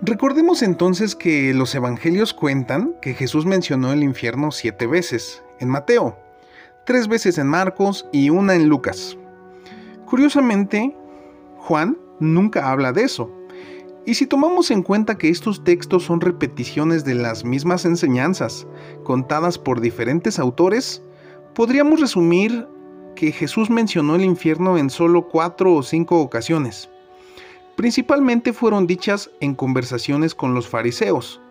Recordemos 0.02 0.62
entonces 0.62 1.16
que 1.16 1.54
los 1.56 1.74
evangelios 1.74 2.34
cuentan 2.34 2.94
que 3.02 3.16
Jesús 3.16 3.48
mencionó 3.48 3.92
el 3.92 4.04
infierno 4.04 4.52
siete 4.52 4.86
veces 4.86 5.42
en 5.60 5.70
Mateo, 5.70 6.20
tres 6.86 7.08
veces 7.08 7.38
en 7.38 7.48
Marcos 7.48 8.06
y 8.12 8.30
una 8.30 8.56
en 8.56 8.70
Lucas. 8.70 9.18
Curiosamente, 10.06 10.96
Juan 11.58 11.98
nunca 12.20 12.72
habla 12.72 12.94
de 12.94 13.04
eso. 13.04 13.32
Y 14.06 14.14
si 14.14 14.28
tomamos 14.28 14.70
en 14.70 14.84
cuenta 14.84 15.18
que 15.18 15.30
estos 15.30 15.64
textos 15.64 16.04
son 16.04 16.22
repeticiones 16.22 17.04
de 17.06 17.16
las 17.16 17.44
mismas 17.44 17.86
enseñanzas, 17.86 18.68
contadas 19.04 19.58
por 19.58 19.82
diferentes 19.82 20.38
autores, 20.38 21.02
podríamos 21.56 22.00
resumir 22.00 22.68
que 23.16 23.32
Jesús 23.32 23.72
mencionó 23.72 24.16
el 24.16 24.24
infierno 24.24 24.78
en 24.78 24.92
solo 24.92 25.28
cuatro 25.28 25.74
o 25.74 25.82
cinco 25.82 26.22
ocasiones. 26.22 26.90
Principalmente 27.76 28.54
fueron 28.54 28.86
dichas 28.86 29.32
en 29.40 29.56
conversaciones 29.56 30.36
con 30.36 30.54
los 30.54 30.68
fariseos, 30.68 31.42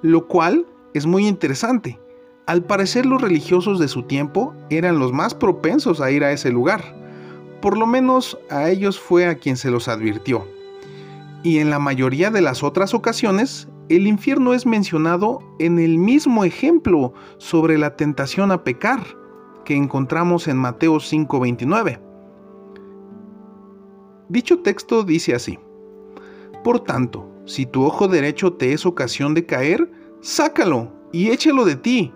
lo 0.00 0.26
cual 0.26 0.66
es 0.94 1.04
muy 1.04 1.28
interesante. 1.28 1.98
Al 2.48 2.64
parecer 2.64 3.04
los 3.04 3.20
religiosos 3.20 3.78
de 3.78 3.88
su 3.88 4.04
tiempo 4.04 4.54
eran 4.70 4.98
los 4.98 5.12
más 5.12 5.34
propensos 5.34 6.00
a 6.00 6.10
ir 6.10 6.24
a 6.24 6.32
ese 6.32 6.50
lugar. 6.50 6.82
Por 7.60 7.76
lo 7.76 7.86
menos 7.86 8.38
a 8.48 8.70
ellos 8.70 8.98
fue 8.98 9.26
a 9.26 9.34
quien 9.34 9.58
se 9.58 9.70
los 9.70 9.86
advirtió. 9.86 10.46
Y 11.42 11.58
en 11.58 11.68
la 11.68 11.78
mayoría 11.78 12.30
de 12.30 12.40
las 12.40 12.62
otras 12.62 12.94
ocasiones, 12.94 13.68
el 13.90 14.06
infierno 14.06 14.54
es 14.54 14.64
mencionado 14.64 15.40
en 15.58 15.78
el 15.78 15.98
mismo 15.98 16.42
ejemplo 16.42 17.12
sobre 17.36 17.76
la 17.76 17.96
tentación 17.96 18.50
a 18.50 18.64
pecar 18.64 19.04
que 19.66 19.76
encontramos 19.76 20.48
en 20.48 20.56
Mateo 20.56 21.00
5:29. 21.00 22.00
Dicho 24.30 24.60
texto 24.60 25.02
dice 25.02 25.34
así, 25.34 25.58
Por 26.64 26.80
tanto, 26.80 27.30
si 27.44 27.66
tu 27.66 27.84
ojo 27.84 28.08
derecho 28.08 28.54
te 28.54 28.72
es 28.72 28.86
ocasión 28.86 29.34
de 29.34 29.44
caer, 29.44 29.90
sácalo 30.22 30.90
y 31.12 31.28
échalo 31.28 31.66
de 31.66 31.76
ti, 31.76 32.14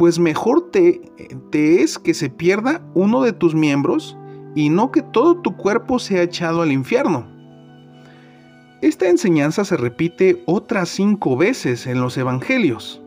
pues 0.00 0.18
mejor 0.18 0.70
te, 0.70 1.02
te 1.50 1.82
es 1.82 1.98
que 1.98 2.14
se 2.14 2.30
pierda 2.30 2.80
uno 2.94 3.20
de 3.20 3.34
tus 3.34 3.54
miembros 3.54 4.16
y 4.54 4.70
no 4.70 4.90
que 4.90 5.02
todo 5.02 5.42
tu 5.42 5.58
cuerpo 5.58 5.98
sea 5.98 6.22
echado 6.22 6.62
al 6.62 6.72
infierno. 6.72 7.26
Esta 8.80 9.10
enseñanza 9.10 9.62
se 9.62 9.76
repite 9.76 10.42
otras 10.46 10.88
cinco 10.88 11.36
veces 11.36 11.86
en 11.86 12.00
los 12.00 12.16
Evangelios. 12.16 13.02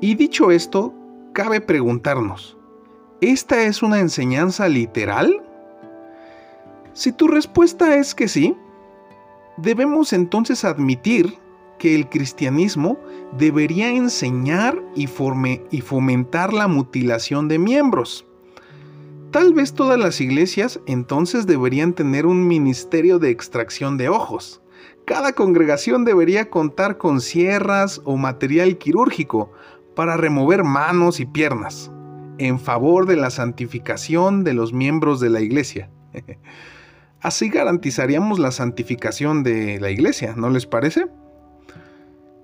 Y 0.00 0.14
dicho 0.14 0.52
esto, 0.52 0.94
cabe 1.32 1.60
preguntarnos, 1.60 2.56
¿esta 3.20 3.64
es 3.64 3.82
una 3.82 3.98
enseñanza 3.98 4.68
literal? 4.68 5.42
Si 6.92 7.10
tu 7.10 7.26
respuesta 7.26 7.96
es 7.96 8.14
que 8.14 8.28
sí, 8.28 8.54
debemos 9.56 10.12
entonces 10.12 10.64
admitir 10.64 11.36
que 11.78 11.94
el 11.94 12.08
cristianismo 12.08 12.98
debería 13.38 13.90
enseñar 13.90 14.82
y, 14.94 15.08
y 15.70 15.80
fomentar 15.80 16.52
la 16.52 16.68
mutilación 16.68 17.48
de 17.48 17.58
miembros. 17.58 18.26
Tal 19.30 19.52
vez 19.52 19.74
todas 19.74 19.98
las 19.98 20.20
iglesias 20.20 20.80
entonces 20.86 21.46
deberían 21.46 21.92
tener 21.92 22.26
un 22.26 22.46
ministerio 22.46 23.18
de 23.18 23.30
extracción 23.30 23.98
de 23.98 24.08
ojos. 24.08 24.62
Cada 25.04 25.32
congregación 25.32 26.04
debería 26.04 26.50
contar 26.50 26.96
con 26.96 27.20
sierras 27.20 28.00
o 28.04 28.16
material 28.16 28.78
quirúrgico 28.78 29.52
para 29.94 30.16
remover 30.16 30.64
manos 30.64 31.20
y 31.20 31.26
piernas, 31.26 31.90
en 32.38 32.58
favor 32.58 33.06
de 33.06 33.16
la 33.16 33.30
santificación 33.30 34.44
de 34.44 34.54
los 34.54 34.72
miembros 34.72 35.20
de 35.20 35.30
la 35.30 35.40
iglesia. 35.40 35.90
Así 37.20 37.48
garantizaríamos 37.48 38.38
la 38.38 38.52
santificación 38.52 39.42
de 39.42 39.80
la 39.80 39.90
iglesia, 39.90 40.34
¿no 40.36 40.50
les 40.50 40.66
parece? 40.66 41.06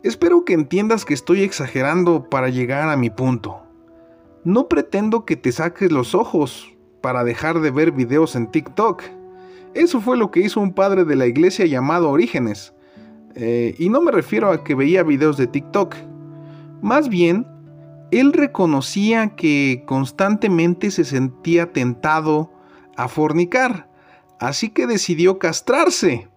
Espero 0.02 0.44
que 0.44 0.52
entiendas 0.52 1.04
que 1.04 1.14
estoy 1.14 1.42
exagerando 1.42 2.28
para 2.28 2.48
llegar 2.48 2.88
a 2.88 2.96
mi 2.96 3.08
punto. 3.08 3.62
No 4.42 4.68
pretendo 4.68 5.24
que 5.24 5.36
te 5.36 5.52
saques 5.52 5.92
los 5.92 6.16
ojos 6.16 6.74
para 7.00 7.22
dejar 7.22 7.60
de 7.60 7.70
ver 7.70 7.92
videos 7.92 8.34
en 8.34 8.50
TikTok. 8.50 9.02
Eso 9.74 10.00
fue 10.00 10.16
lo 10.16 10.32
que 10.32 10.40
hizo 10.40 10.60
un 10.60 10.74
padre 10.74 11.04
de 11.04 11.14
la 11.14 11.26
iglesia 11.26 11.66
llamado 11.66 12.10
Orígenes. 12.10 12.74
Eh, 13.36 13.76
y 13.78 13.90
no 13.90 14.00
me 14.00 14.10
refiero 14.10 14.50
a 14.50 14.64
que 14.64 14.74
veía 14.74 15.04
videos 15.04 15.36
de 15.36 15.46
TikTok. 15.46 15.94
Más 16.82 17.08
bien, 17.08 17.46
él 18.10 18.32
reconocía 18.32 19.36
que 19.36 19.84
constantemente 19.86 20.90
se 20.90 21.04
sentía 21.04 21.72
tentado 21.72 22.52
a 22.96 23.06
fornicar, 23.06 23.88
así 24.40 24.68
que 24.70 24.88
decidió 24.88 25.38
castrarse. 25.38 26.28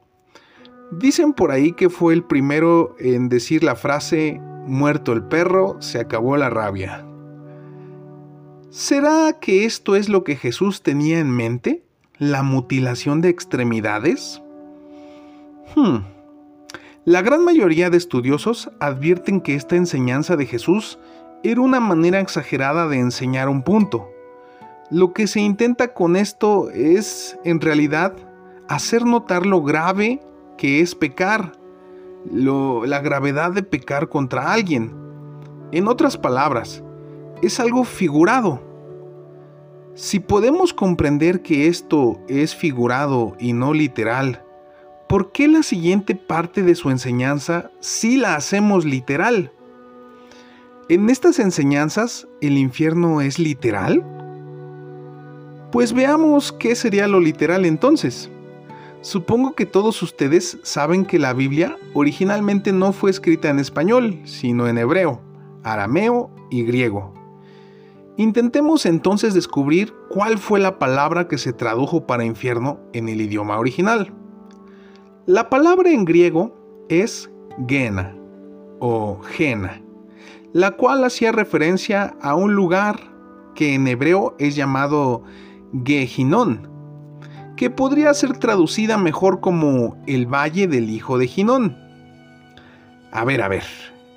Dicen 0.92 1.34
por 1.34 1.52
ahí 1.52 1.72
que 1.74 1.90
fue 1.90 2.14
el 2.14 2.24
primero 2.24 2.96
en 3.00 3.28
decir 3.28 3.64
la 3.64 3.76
frase, 3.76 4.40
muerto 4.68 5.14
el 5.14 5.24
perro, 5.24 5.78
se 5.82 6.00
acabó 6.00 6.38
la 6.38 6.50
rabia. 6.50 7.06
¿Será 8.70 9.40
que 9.40 9.66
esto 9.66 9.96
es 9.96 10.10
lo 10.10 10.24
que 10.24 10.36
Jesús 10.36 10.84
tenía 10.84 11.20
en 11.20 11.32
mente? 11.32 11.84
¿La 12.18 12.44
mutilación 12.44 13.22
de 13.22 13.30
extremidades? 13.30 14.42
Hmm. 15.76 16.00
La 17.04 17.22
gran 17.22 17.44
mayoría 17.44 17.90
de 17.90 17.98
estudiosos 17.98 18.72
advierten 18.80 19.42
que 19.42 19.56
esta 19.56 19.76
enseñanza 19.76 20.36
de 20.36 20.46
Jesús 20.46 21.00
era 21.44 21.62
una 21.62 21.80
manera 21.80 22.20
exagerada 22.20 22.88
de 22.88 23.00
enseñar 23.00 23.50
un 23.50 23.64
punto. 23.64 24.10
Lo 24.92 25.14
que 25.14 25.28
se 25.28 25.40
intenta 25.40 25.94
con 25.94 26.16
esto 26.16 26.70
es, 26.72 27.38
en 27.44 27.62
realidad, 27.62 28.16
hacer 28.68 29.06
notar 29.06 29.46
lo 29.46 29.62
grave 29.64 30.20
que 30.58 30.82
es 30.82 30.96
pecar, 30.96 31.54
la 32.32 33.00
gravedad 33.00 33.52
de 33.52 33.64
pecar 33.64 34.10
contra 34.10 34.52
alguien. 34.52 34.94
En 35.72 35.88
otras 35.88 36.18
palabras, 36.18 36.84
es 37.42 37.60
algo 37.60 37.84
figurado. 37.84 38.62
Si 39.94 40.20
podemos 40.20 40.74
comprender 40.74 41.42
que 41.42 41.68
esto 41.68 42.20
es 42.28 42.56
figurado 42.56 43.36
y 43.40 43.54
no 43.54 43.74
literal, 43.74 44.44
¿por 45.08 45.32
qué 45.32 45.48
la 45.48 45.64
siguiente 45.64 46.16
parte 46.16 46.64
de 46.64 46.76
su 46.76 46.90
enseñanza 46.90 47.72
sí 47.80 48.18
la 48.18 48.36
hacemos 48.36 48.86
literal? 48.86 49.52
¿En 50.90 51.10
estas 51.10 51.40
enseñanzas 51.40 52.28
el 52.42 52.58
infierno 52.58 53.22
es 53.22 53.40
literal? 53.40 54.04
Pues 55.72 55.94
veamos 55.94 56.52
qué 56.52 56.76
sería 56.76 57.08
lo 57.08 57.20
literal 57.20 57.66
entonces. 57.66 58.30
Supongo 59.06 59.54
que 59.54 59.68
todos 59.68 60.02
ustedes 60.02 60.58
saben 60.64 61.06
que 61.06 61.20
la 61.20 61.34
Biblia 61.34 61.78
originalmente 61.94 62.72
no 62.72 62.92
fue 62.92 63.12
escrita 63.12 63.50
en 63.50 63.60
español, 63.60 64.20
sino 64.24 64.68
en 64.68 64.80
hebreo, 64.80 65.22
arameo 65.64 66.32
y 66.50 66.64
griego. 66.64 67.14
Intentemos 68.18 68.88
entonces 68.88 69.36
descubrir 69.36 69.94
cuál 70.10 70.40
fue 70.40 70.60
la 70.60 70.80
palabra 70.80 71.28
que 71.28 71.38
se 71.38 71.54
tradujo 71.54 72.08
para 72.08 72.26
infierno 72.26 72.80
en 72.94 73.08
el 73.08 73.22
idioma 73.22 73.60
original. 73.60 74.12
La 75.28 75.52
palabra 75.52 75.92
en 75.92 76.04
griego 76.04 76.58
es 76.90 77.30
gena 77.68 78.18
o 78.80 79.20
gena, 79.22 79.84
la 80.52 80.72
cual 80.72 81.04
hacía 81.04 81.32
referencia 81.32 82.16
a 82.24 82.34
un 82.34 82.56
lugar 82.56 83.00
que 83.54 83.76
en 83.76 83.88
hebreo 83.88 84.36
es 84.40 84.56
llamado 84.56 85.22
Gehinón, 85.86 86.75
que 87.56 87.70
podría 87.70 88.14
ser 88.14 88.38
traducida 88.38 88.98
mejor 88.98 89.40
como 89.40 89.98
el 90.08 90.26
valle 90.28 90.68
del 90.68 90.90
hijo 90.90 91.18
de 91.18 91.28
Ginón. 91.28 91.78
A 93.12 93.24
ver, 93.24 93.42
a 93.42 93.48
ver, 93.48 93.64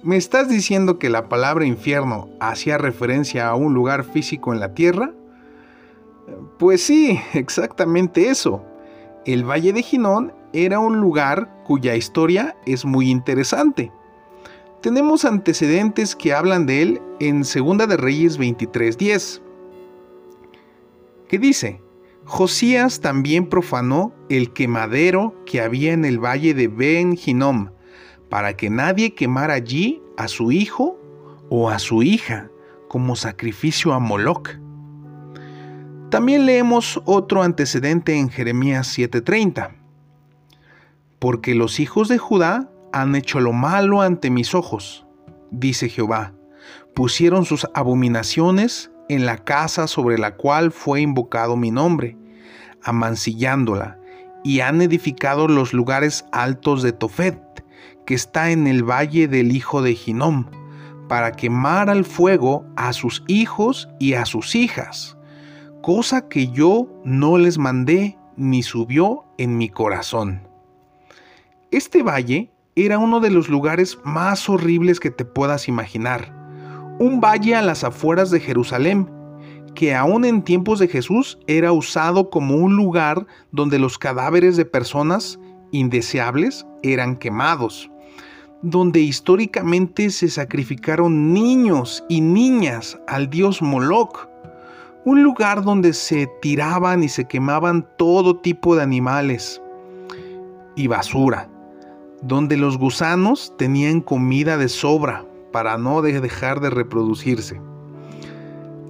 ¿Me 0.00 0.16
estás 0.16 0.48
diciendo 0.48 1.00
que 1.00 1.10
la 1.10 1.28
palabra 1.28 1.66
infierno 1.66 2.28
hacía 2.38 2.78
referencia 2.78 3.48
a 3.48 3.56
un 3.56 3.74
lugar 3.74 4.04
físico 4.04 4.52
en 4.52 4.60
la 4.60 4.72
tierra? 4.72 5.12
Pues 6.56 6.84
sí, 6.84 7.18
exactamente 7.34 8.28
eso. 8.28 8.64
El 9.26 9.42
Valle 9.42 9.72
de 9.72 9.82
Ginón 9.82 10.32
era 10.52 10.78
un 10.78 11.00
lugar 11.00 11.62
cuya 11.64 11.96
historia 11.96 12.56
es 12.64 12.84
muy 12.84 13.10
interesante. 13.10 13.90
Tenemos 14.82 15.24
antecedentes 15.24 16.14
que 16.14 16.32
hablan 16.32 16.64
de 16.64 16.82
él 16.82 17.02
en 17.18 17.42
2 17.42 17.88
de 17.88 17.96
Reyes 17.96 18.38
23:10, 18.38 19.42
que 21.28 21.38
dice, 21.40 21.82
Josías 22.28 23.00
también 23.00 23.48
profanó 23.48 24.12
el 24.28 24.52
quemadero 24.52 25.34
que 25.46 25.62
había 25.62 25.94
en 25.94 26.04
el 26.04 26.22
valle 26.22 26.52
de 26.52 26.68
Ben 26.68 27.16
Ginom, 27.16 27.70
para 28.28 28.54
que 28.54 28.68
nadie 28.68 29.14
quemara 29.14 29.54
allí 29.54 30.02
a 30.18 30.28
su 30.28 30.52
hijo 30.52 31.00
o 31.48 31.70
a 31.70 31.78
su 31.78 32.02
hija 32.02 32.50
como 32.86 33.16
sacrificio 33.16 33.94
a 33.94 33.98
Moloch. 33.98 34.50
También 36.10 36.44
leemos 36.44 37.00
otro 37.06 37.42
antecedente 37.42 38.18
en 38.18 38.28
Jeremías 38.28 38.88
7:30. 38.88 39.74
Porque 41.18 41.54
los 41.54 41.80
hijos 41.80 42.08
de 42.08 42.18
Judá 42.18 42.70
han 42.92 43.14
hecho 43.16 43.40
lo 43.40 43.54
malo 43.54 44.02
ante 44.02 44.28
mis 44.28 44.54
ojos, 44.54 45.06
dice 45.50 45.88
Jehová. 45.88 46.34
Pusieron 46.94 47.46
sus 47.46 47.66
abominaciones 47.74 48.90
en 49.08 49.24
la 49.24 49.38
casa 49.38 49.86
sobre 49.86 50.18
la 50.18 50.36
cual 50.36 50.70
fue 50.70 51.00
invocado 51.00 51.56
mi 51.56 51.70
nombre, 51.70 52.17
amancillándola, 52.88 53.98
y 54.44 54.60
han 54.60 54.80
edificado 54.80 55.48
los 55.48 55.72
lugares 55.72 56.24
altos 56.32 56.82
de 56.82 56.92
Tofet, 56.92 57.38
que 58.06 58.14
está 58.14 58.50
en 58.50 58.66
el 58.66 58.82
valle 58.82 59.28
del 59.28 59.52
hijo 59.52 59.82
de 59.82 59.94
Ginom, 59.94 60.46
para 61.08 61.32
quemar 61.32 61.90
al 61.90 62.04
fuego 62.04 62.64
a 62.76 62.92
sus 62.92 63.24
hijos 63.26 63.88
y 63.98 64.14
a 64.14 64.24
sus 64.24 64.54
hijas, 64.54 65.16
cosa 65.82 66.28
que 66.28 66.48
yo 66.48 66.88
no 67.04 67.38
les 67.38 67.58
mandé 67.58 68.18
ni 68.36 68.62
subió 68.62 69.24
en 69.38 69.56
mi 69.56 69.68
corazón. 69.68 70.42
Este 71.70 72.02
valle 72.02 72.50
era 72.76 72.98
uno 72.98 73.20
de 73.20 73.30
los 73.30 73.48
lugares 73.48 73.98
más 74.04 74.48
horribles 74.48 75.00
que 75.00 75.10
te 75.10 75.24
puedas 75.24 75.68
imaginar, 75.68 76.32
un 76.98 77.20
valle 77.20 77.54
a 77.54 77.62
las 77.62 77.84
afueras 77.84 78.30
de 78.30 78.40
Jerusalén, 78.40 79.10
que 79.78 79.94
aún 79.94 80.24
en 80.24 80.42
tiempos 80.42 80.80
de 80.80 80.88
Jesús 80.88 81.38
era 81.46 81.70
usado 81.70 82.30
como 82.30 82.56
un 82.56 82.74
lugar 82.74 83.28
donde 83.52 83.78
los 83.78 83.96
cadáveres 83.96 84.56
de 84.56 84.64
personas 84.64 85.38
indeseables 85.70 86.66
eran 86.82 87.14
quemados, 87.14 87.88
donde 88.60 88.98
históricamente 88.98 90.10
se 90.10 90.30
sacrificaron 90.30 91.32
niños 91.32 92.02
y 92.08 92.20
niñas 92.20 92.98
al 93.06 93.30
dios 93.30 93.62
Moloch, 93.62 94.26
un 95.04 95.22
lugar 95.22 95.62
donde 95.62 95.92
se 95.92 96.28
tiraban 96.42 97.04
y 97.04 97.08
se 97.08 97.26
quemaban 97.26 97.86
todo 97.96 98.40
tipo 98.40 98.74
de 98.74 98.82
animales 98.82 99.62
y 100.74 100.88
basura, 100.88 101.48
donde 102.20 102.56
los 102.56 102.78
gusanos 102.78 103.54
tenían 103.56 104.00
comida 104.00 104.56
de 104.56 104.68
sobra 104.68 105.24
para 105.52 105.78
no 105.78 106.02
dejar 106.02 106.58
de 106.58 106.70
reproducirse. 106.70 107.60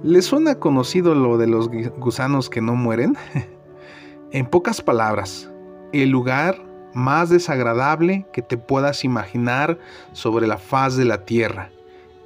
¿Les 0.03 0.23
suena 0.23 0.55
conocido 0.55 1.13
lo 1.13 1.37
de 1.37 1.47
los 1.47 1.69
gusanos 1.97 2.49
que 2.49 2.61
no 2.61 2.73
mueren? 2.75 3.17
en 4.31 4.45
pocas 4.45 4.81
palabras, 4.81 5.51
el 5.91 6.09
lugar 6.09 6.57
más 6.93 7.29
desagradable 7.29 8.25
que 8.31 8.41
te 8.41 8.57
puedas 8.57 9.03
imaginar 9.03 9.77
sobre 10.13 10.47
la 10.47 10.57
faz 10.57 10.95
de 10.95 11.03
la 11.03 11.25
tierra. 11.25 11.69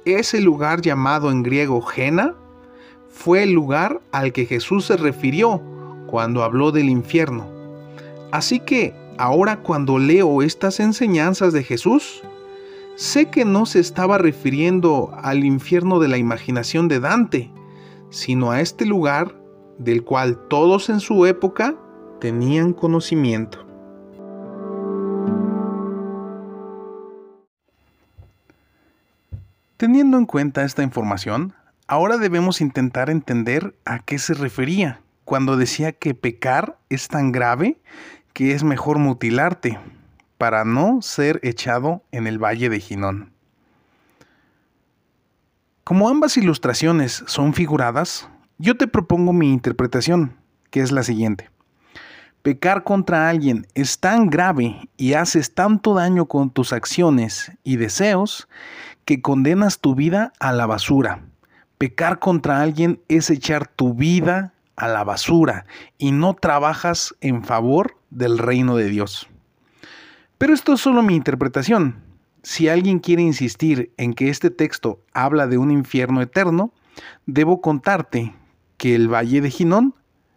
Ese 0.04 0.40
lugar 0.40 0.82
llamado 0.82 1.32
en 1.32 1.42
griego 1.42 1.82
Jena 1.82 2.36
fue 3.08 3.42
el 3.42 3.50
lugar 3.50 4.00
al 4.12 4.32
que 4.32 4.46
Jesús 4.46 4.84
se 4.84 4.96
refirió 4.96 5.60
cuando 6.06 6.44
habló 6.44 6.70
del 6.70 6.88
infierno. 6.88 7.48
Así 8.30 8.60
que 8.60 8.94
ahora 9.18 9.56
cuando 9.56 9.98
leo 9.98 10.42
estas 10.42 10.78
enseñanzas 10.78 11.52
de 11.52 11.64
Jesús, 11.64 12.22
sé 12.94 13.30
que 13.30 13.44
no 13.44 13.66
se 13.66 13.80
estaba 13.80 14.16
refiriendo 14.16 15.12
al 15.22 15.44
infierno 15.44 15.98
de 15.98 16.06
la 16.06 16.18
imaginación 16.18 16.86
de 16.86 17.00
Dante, 17.00 17.50
sino 18.14 18.52
a 18.52 18.60
este 18.60 18.86
lugar 18.86 19.34
del 19.78 20.04
cual 20.04 20.38
todos 20.48 20.88
en 20.88 21.00
su 21.00 21.26
época 21.26 21.74
tenían 22.20 22.72
conocimiento. 22.72 23.66
Teniendo 29.76 30.16
en 30.16 30.26
cuenta 30.26 30.64
esta 30.64 30.84
información, 30.84 31.54
ahora 31.88 32.16
debemos 32.16 32.60
intentar 32.60 33.10
entender 33.10 33.74
a 33.84 33.98
qué 33.98 34.20
se 34.20 34.34
refería 34.34 35.00
cuando 35.24 35.56
decía 35.56 35.90
que 35.90 36.14
pecar 36.14 36.78
es 36.88 37.08
tan 37.08 37.32
grave 37.32 37.80
que 38.32 38.52
es 38.52 38.62
mejor 38.62 38.98
mutilarte 38.98 39.80
para 40.38 40.64
no 40.64 41.02
ser 41.02 41.40
echado 41.42 42.04
en 42.12 42.28
el 42.28 42.38
valle 42.38 42.68
de 42.68 42.78
Ginón. 42.78 43.33
Como 45.84 46.08
ambas 46.08 46.38
ilustraciones 46.38 47.24
son 47.26 47.52
figuradas, 47.52 48.26
yo 48.56 48.74
te 48.74 48.88
propongo 48.88 49.34
mi 49.34 49.52
interpretación, 49.52 50.34
que 50.70 50.80
es 50.80 50.92
la 50.92 51.02
siguiente. 51.02 51.50
Pecar 52.40 52.84
contra 52.84 53.28
alguien 53.28 53.66
es 53.74 54.00
tan 54.00 54.30
grave 54.30 54.88
y 54.96 55.12
haces 55.12 55.52
tanto 55.52 55.92
daño 55.92 56.24
con 56.24 56.48
tus 56.48 56.72
acciones 56.72 57.52
y 57.64 57.76
deseos 57.76 58.48
que 59.04 59.20
condenas 59.20 59.78
tu 59.78 59.94
vida 59.94 60.32
a 60.40 60.52
la 60.52 60.64
basura. 60.64 61.20
Pecar 61.76 62.18
contra 62.18 62.62
alguien 62.62 63.02
es 63.08 63.28
echar 63.28 63.66
tu 63.66 63.92
vida 63.92 64.54
a 64.76 64.88
la 64.88 65.04
basura 65.04 65.66
y 65.98 66.12
no 66.12 66.32
trabajas 66.32 67.14
en 67.20 67.44
favor 67.44 67.98
del 68.08 68.38
reino 68.38 68.76
de 68.76 68.88
Dios. 68.88 69.28
Pero 70.38 70.54
esto 70.54 70.72
es 70.72 70.80
solo 70.80 71.02
mi 71.02 71.14
interpretación 71.14 72.03
si 72.44 72.68
alguien 72.68 72.98
quiere 72.98 73.22
insistir 73.22 73.92
en 73.96 74.12
que 74.12 74.28
este 74.28 74.50
texto 74.50 75.00
habla 75.14 75.46
de 75.46 75.56
un 75.56 75.70
infierno 75.70 76.20
eterno, 76.20 76.72
debo 77.24 77.62
contarte 77.62 78.34
que 78.76 78.94
el 78.94 79.12
Valle 79.12 79.40
de 79.40 79.50
Ginón, 79.50 79.94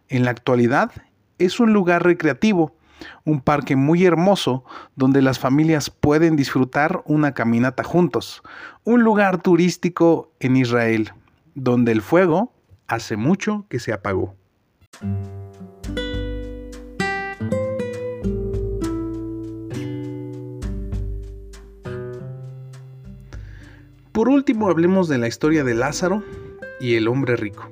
en 0.08 0.24
la 0.24 0.30
actualidad, 0.30 0.90
es 1.38 1.60
un 1.60 1.74
lugar 1.74 2.02
recreativo, 2.02 2.74
un 3.24 3.42
parque 3.42 3.76
muy 3.76 4.06
hermoso 4.06 4.64
donde 4.96 5.20
las 5.20 5.38
familias 5.38 5.90
pueden 5.90 6.34
disfrutar 6.34 7.02
una 7.04 7.34
caminata 7.34 7.84
juntos, 7.84 8.42
un 8.84 9.04
lugar 9.04 9.42
turístico 9.42 10.32
en 10.40 10.56
Israel, 10.56 11.12
donde 11.54 11.92
el 11.92 12.00
fuego 12.00 12.54
hace 12.86 13.16
mucho 13.16 13.66
que 13.68 13.80
se 13.80 13.92
apagó. 13.92 14.34
Por 24.18 24.28
último, 24.28 24.68
hablemos 24.68 25.06
de 25.06 25.16
la 25.16 25.28
historia 25.28 25.62
de 25.62 25.74
Lázaro 25.74 26.24
y 26.80 26.96
el 26.96 27.06
hombre 27.06 27.36
rico. 27.36 27.70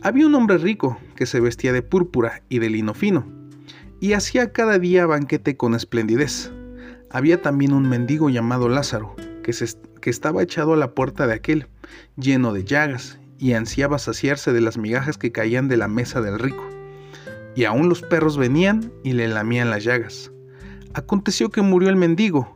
Había 0.00 0.26
un 0.26 0.34
hombre 0.34 0.56
rico 0.56 0.98
que 1.14 1.26
se 1.26 1.40
vestía 1.40 1.74
de 1.74 1.82
púrpura 1.82 2.42
y 2.48 2.58
de 2.58 2.70
lino 2.70 2.94
fino, 2.94 3.26
y 4.00 4.14
hacía 4.14 4.54
cada 4.54 4.78
día 4.78 5.04
banquete 5.04 5.54
con 5.58 5.74
esplendidez. 5.74 6.50
Había 7.10 7.42
también 7.42 7.74
un 7.74 7.86
mendigo 7.86 8.30
llamado 8.30 8.70
Lázaro, 8.70 9.14
que, 9.42 9.52
que 10.00 10.08
estaba 10.08 10.42
echado 10.42 10.72
a 10.72 10.78
la 10.78 10.94
puerta 10.94 11.26
de 11.26 11.34
aquel, 11.34 11.66
lleno 12.16 12.54
de 12.54 12.64
llagas, 12.64 13.18
y 13.36 13.52
ansiaba 13.52 13.98
saciarse 13.98 14.54
de 14.54 14.62
las 14.62 14.78
migajas 14.78 15.18
que 15.18 15.32
caían 15.32 15.68
de 15.68 15.76
la 15.76 15.86
mesa 15.86 16.22
del 16.22 16.38
rico. 16.38 16.66
Y 17.54 17.64
aún 17.64 17.90
los 17.90 18.00
perros 18.00 18.38
venían 18.38 18.90
y 19.04 19.12
le 19.12 19.28
lamían 19.28 19.68
las 19.68 19.84
llagas. 19.84 20.32
Aconteció 20.94 21.50
que 21.50 21.60
murió 21.60 21.90
el 21.90 21.96
mendigo, 21.96 22.55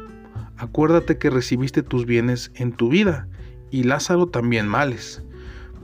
acuérdate 0.61 1.17
que 1.17 1.31
recibiste 1.31 1.81
tus 1.81 2.05
bienes 2.05 2.51
en 2.55 2.71
tu 2.71 2.89
vida, 2.89 3.27
y 3.71 3.83
Lázaro 3.83 4.27
también 4.27 4.67
males. 4.67 5.23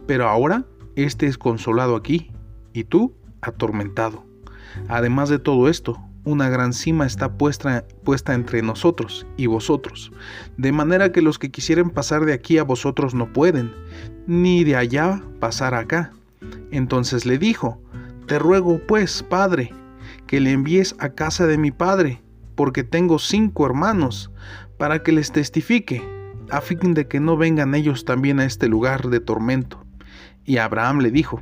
Pero 0.05 0.29
ahora 0.29 0.65
éste 0.95 1.25
es 1.25 1.37
consolado 1.37 1.95
aquí, 1.95 2.31
y 2.73 2.83
tú 2.83 3.15
atormentado. 3.41 4.23
Además 4.87 5.29
de 5.29 5.39
todo 5.39 5.67
esto, 5.67 5.97
una 6.25 6.49
gran 6.49 6.73
cima 6.73 7.07
está 7.07 7.37
puesta, 7.37 7.85
puesta 8.03 8.35
entre 8.35 8.61
nosotros 8.61 9.25
y 9.35 9.47
vosotros, 9.47 10.11
de 10.57 10.71
manera 10.71 11.11
que 11.11 11.21
los 11.21 11.39
que 11.39 11.49
quisieren 11.49 11.89
pasar 11.89 12.25
de 12.25 12.33
aquí 12.33 12.59
a 12.59 12.63
vosotros 12.63 13.15
no 13.15 13.33
pueden, 13.33 13.73
ni 14.27 14.63
de 14.63 14.75
allá 14.75 15.23
pasar 15.39 15.73
acá. 15.73 16.11
Entonces 16.69 17.25
le 17.25 17.39
dijo, 17.39 17.81
Te 18.27 18.37
ruego 18.37 18.79
pues, 18.87 19.23
Padre, 19.23 19.73
que 20.27 20.39
le 20.39 20.51
envíes 20.51 20.95
a 20.99 21.09
casa 21.09 21.47
de 21.47 21.57
mi 21.57 21.71
Padre, 21.71 22.21
porque 22.55 22.83
tengo 22.83 23.19
cinco 23.19 23.65
hermanos, 23.65 24.31
para 24.77 25.03
que 25.03 25.11
les 25.11 25.31
testifique, 25.31 26.01
a 26.49 26.61
fin 26.61 26.93
de 26.93 27.07
que 27.07 27.19
no 27.19 27.37
vengan 27.37 27.75
ellos 27.75 28.05
también 28.05 28.39
a 28.39 28.45
este 28.45 28.67
lugar 28.67 29.09
de 29.09 29.19
tormento. 29.19 29.83
Y 30.45 30.57
Abraham 30.57 30.99
le 30.99 31.11
dijo, 31.11 31.41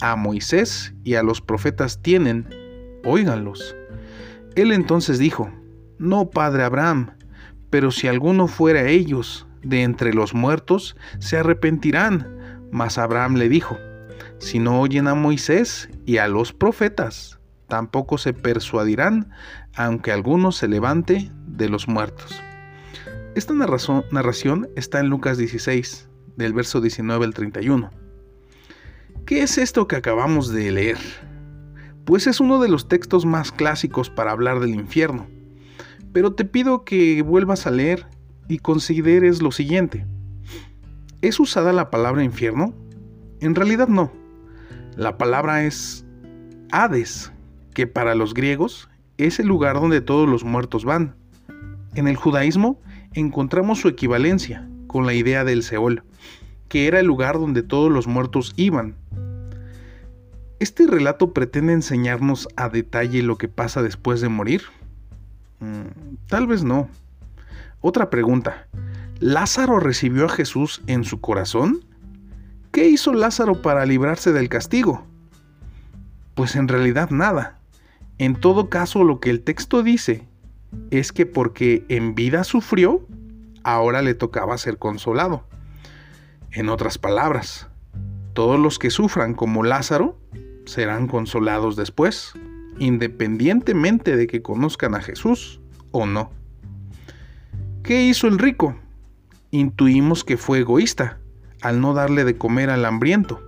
a 0.00 0.14
Moisés 0.16 0.94
y 1.04 1.14
a 1.14 1.22
los 1.22 1.40
profetas 1.40 2.00
tienen, 2.02 2.48
óiganlos. 3.04 3.74
Él 4.54 4.72
entonces 4.72 5.18
dijo, 5.18 5.50
no, 5.98 6.30
padre 6.30 6.64
Abraham, 6.64 7.10
pero 7.70 7.90
si 7.90 8.08
alguno 8.08 8.46
fuera 8.46 8.88
ellos 8.88 9.46
de 9.62 9.82
entre 9.82 10.14
los 10.14 10.34
muertos, 10.34 10.96
se 11.18 11.38
arrepentirán. 11.38 12.36
Mas 12.70 12.98
Abraham 12.98 13.36
le 13.36 13.48
dijo, 13.48 13.76
si 14.38 14.58
no 14.58 14.80
oyen 14.80 15.08
a 15.08 15.14
Moisés 15.14 15.88
y 16.04 16.18
a 16.18 16.28
los 16.28 16.52
profetas, 16.52 17.38
tampoco 17.68 18.18
se 18.18 18.32
persuadirán, 18.32 19.30
aunque 19.74 20.12
alguno 20.12 20.52
se 20.52 20.68
levante 20.68 21.30
de 21.46 21.68
los 21.68 21.88
muertos. 21.88 22.42
Esta 23.36 23.52
narración 23.52 24.70
está 24.76 24.98
en 24.98 25.10
Lucas 25.10 25.36
16, 25.36 26.08
del 26.38 26.54
verso 26.54 26.80
19 26.80 27.22
al 27.22 27.34
31. 27.34 27.90
¿Qué 29.26 29.42
es 29.42 29.58
esto 29.58 29.86
que 29.86 29.96
acabamos 29.96 30.48
de 30.48 30.72
leer? 30.72 30.96
Pues 32.06 32.26
es 32.26 32.40
uno 32.40 32.62
de 32.62 32.70
los 32.70 32.88
textos 32.88 33.26
más 33.26 33.52
clásicos 33.52 34.08
para 34.08 34.30
hablar 34.30 34.58
del 34.60 34.70
infierno. 34.70 35.26
pero 36.14 36.32
te 36.32 36.46
pido 36.46 36.82
que 36.82 37.20
vuelvas 37.20 37.66
a 37.66 37.70
leer 37.70 38.06
y 38.48 38.60
consideres 38.60 39.42
lo 39.42 39.52
siguiente. 39.52 40.06
¿Es 41.20 41.38
usada 41.38 41.74
la 41.74 41.90
palabra 41.90 42.24
infierno? 42.24 42.72
En 43.40 43.54
realidad 43.54 43.88
no. 43.88 44.14
La 44.96 45.18
palabra 45.18 45.66
es 45.66 46.06
Hades, 46.72 47.32
que 47.74 47.86
para 47.86 48.14
los 48.14 48.32
griegos 48.32 48.88
es 49.18 49.38
el 49.40 49.46
lugar 49.46 49.74
donde 49.74 50.00
todos 50.00 50.26
los 50.26 50.42
muertos 50.42 50.86
van. 50.86 51.16
En 51.94 52.08
el 52.08 52.16
judaísmo 52.16 52.80
encontramos 53.20 53.80
su 53.80 53.88
equivalencia 53.88 54.68
con 54.86 55.06
la 55.06 55.14
idea 55.14 55.44
del 55.44 55.62
Seol, 55.62 56.02
que 56.68 56.86
era 56.86 57.00
el 57.00 57.06
lugar 57.06 57.38
donde 57.38 57.62
todos 57.62 57.90
los 57.90 58.06
muertos 58.06 58.52
iban. 58.56 58.94
¿Este 60.58 60.86
relato 60.86 61.32
pretende 61.32 61.72
enseñarnos 61.72 62.48
a 62.56 62.68
detalle 62.68 63.22
lo 63.22 63.36
que 63.36 63.48
pasa 63.48 63.82
después 63.82 64.20
de 64.20 64.28
morir? 64.28 64.62
Mm, 65.60 66.16
tal 66.28 66.46
vez 66.46 66.64
no. 66.64 66.88
Otra 67.80 68.10
pregunta. 68.10 68.68
¿Lázaro 69.18 69.80
recibió 69.80 70.26
a 70.26 70.30
Jesús 70.30 70.82
en 70.86 71.04
su 71.04 71.20
corazón? 71.20 71.84
¿Qué 72.70 72.88
hizo 72.88 73.14
Lázaro 73.14 73.62
para 73.62 73.86
librarse 73.86 74.32
del 74.32 74.48
castigo? 74.48 75.06
Pues 76.34 76.56
en 76.56 76.68
realidad 76.68 77.10
nada. 77.10 77.58
En 78.18 78.34
todo 78.34 78.68
caso, 78.68 79.04
lo 79.04 79.20
que 79.20 79.30
el 79.30 79.42
texto 79.42 79.82
dice 79.82 80.26
es 80.90 81.12
que 81.12 81.26
porque 81.26 81.84
en 81.88 82.14
vida 82.14 82.44
sufrió, 82.44 83.06
ahora 83.64 84.02
le 84.02 84.14
tocaba 84.14 84.58
ser 84.58 84.78
consolado. 84.78 85.46
En 86.52 86.68
otras 86.68 86.98
palabras, 86.98 87.68
todos 88.32 88.58
los 88.58 88.78
que 88.78 88.90
sufran 88.90 89.34
como 89.34 89.62
Lázaro 89.62 90.18
serán 90.64 91.08
consolados 91.08 91.76
después, 91.76 92.32
independientemente 92.78 94.16
de 94.16 94.26
que 94.26 94.42
conozcan 94.42 94.94
a 94.94 95.00
Jesús 95.00 95.60
o 95.90 96.06
no. 96.06 96.30
¿Qué 97.82 98.02
hizo 98.02 98.26
el 98.26 98.38
rico? 98.38 98.76
Intuimos 99.50 100.24
que 100.24 100.36
fue 100.36 100.58
egoísta 100.60 101.18
al 101.62 101.80
no 101.80 101.94
darle 101.94 102.24
de 102.24 102.36
comer 102.36 102.70
al 102.70 102.84
hambriento. 102.84 103.40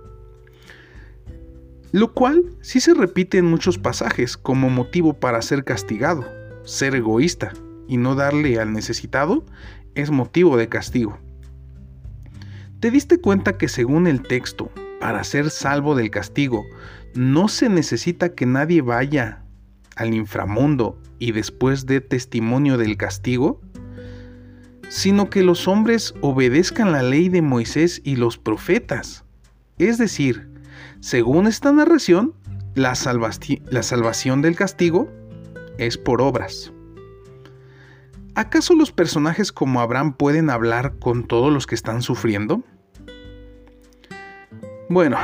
Lo 1.91 2.13
cual 2.13 2.43
sí 2.61 2.79
se 2.79 2.93
repite 2.93 3.37
en 3.37 3.45
muchos 3.45 3.77
pasajes 3.77 4.37
como 4.37 4.69
motivo 4.69 5.13
para 5.13 5.41
ser 5.41 5.63
castigado. 5.63 6.38
Ser 6.63 6.95
egoísta 6.95 7.53
y 7.87 7.97
no 7.97 8.15
darle 8.15 8.59
al 8.59 8.71
necesitado 8.73 9.45
es 9.95 10.11
motivo 10.11 10.57
de 10.57 10.69
castigo. 10.69 11.17
¿Te 12.79 12.91
diste 12.91 13.19
cuenta 13.19 13.57
que 13.57 13.67
según 13.67 14.07
el 14.07 14.21
texto, 14.21 14.71
para 15.01 15.23
ser 15.23 15.49
salvo 15.49 15.95
del 15.95 16.11
castigo, 16.11 16.63
no 17.13 17.47
se 17.47 17.67
necesita 17.67 18.29
que 18.35 18.45
nadie 18.45 18.81
vaya 18.81 19.43
al 19.95 20.13
inframundo 20.13 20.97
y 21.17 21.33
después 21.33 21.85
dé 21.85 21.99
testimonio 21.99 22.77
del 22.77 22.95
castigo? 22.95 23.59
Sino 24.87 25.29
que 25.29 25.43
los 25.43 25.67
hombres 25.67 26.13
obedezcan 26.21 26.91
la 26.91 27.03
ley 27.03 27.27
de 27.29 27.41
Moisés 27.41 28.01
y 28.03 28.15
los 28.15 28.37
profetas. 28.37 29.25
Es 29.77 29.97
decir, 29.97 30.49
según 31.01 31.47
esta 31.47 31.71
narración, 31.71 32.33
la, 32.75 32.93
la 33.69 33.83
salvación 33.83 34.41
del 34.41 34.55
castigo 34.55 35.11
es 35.85 35.97
por 35.97 36.21
obras. 36.21 36.71
¿Acaso 38.35 38.75
los 38.75 38.91
personajes 38.91 39.51
como 39.51 39.81
Abraham 39.81 40.13
pueden 40.13 40.49
hablar 40.49 40.93
con 40.99 41.25
todos 41.25 41.51
los 41.51 41.67
que 41.67 41.75
están 41.75 42.01
sufriendo? 42.01 42.63
Bueno, 44.87 45.17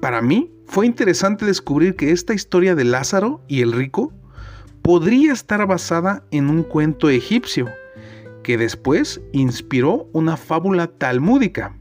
para 0.00 0.22
mí 0.22 0.50
fue 0.66 0.86
interesante 0.86 1.44
descubrir 1.44 1.94
que 1.94 2.10
esta 2.10 2.34
historia 2.34 2.74
de 2.74 2.84
Lázaro 2.84 3.42
y 3.48 3.60
el 3.60 3.72
rico 3.72 4.12
podría 4.82 5.32
estar 5.32 5.66
basada 5.66 6.24
en 6.30 6.50
un 6.50 6.62
cuento 6.62 7.08
egipcio, 7.08 7.68
que 8.42 8.58
después 8.58 9.20
inspiró 9.32 10.08
una 10.12 10.36
fábula 10.36 10.88
talmúdica. 10.88 11.76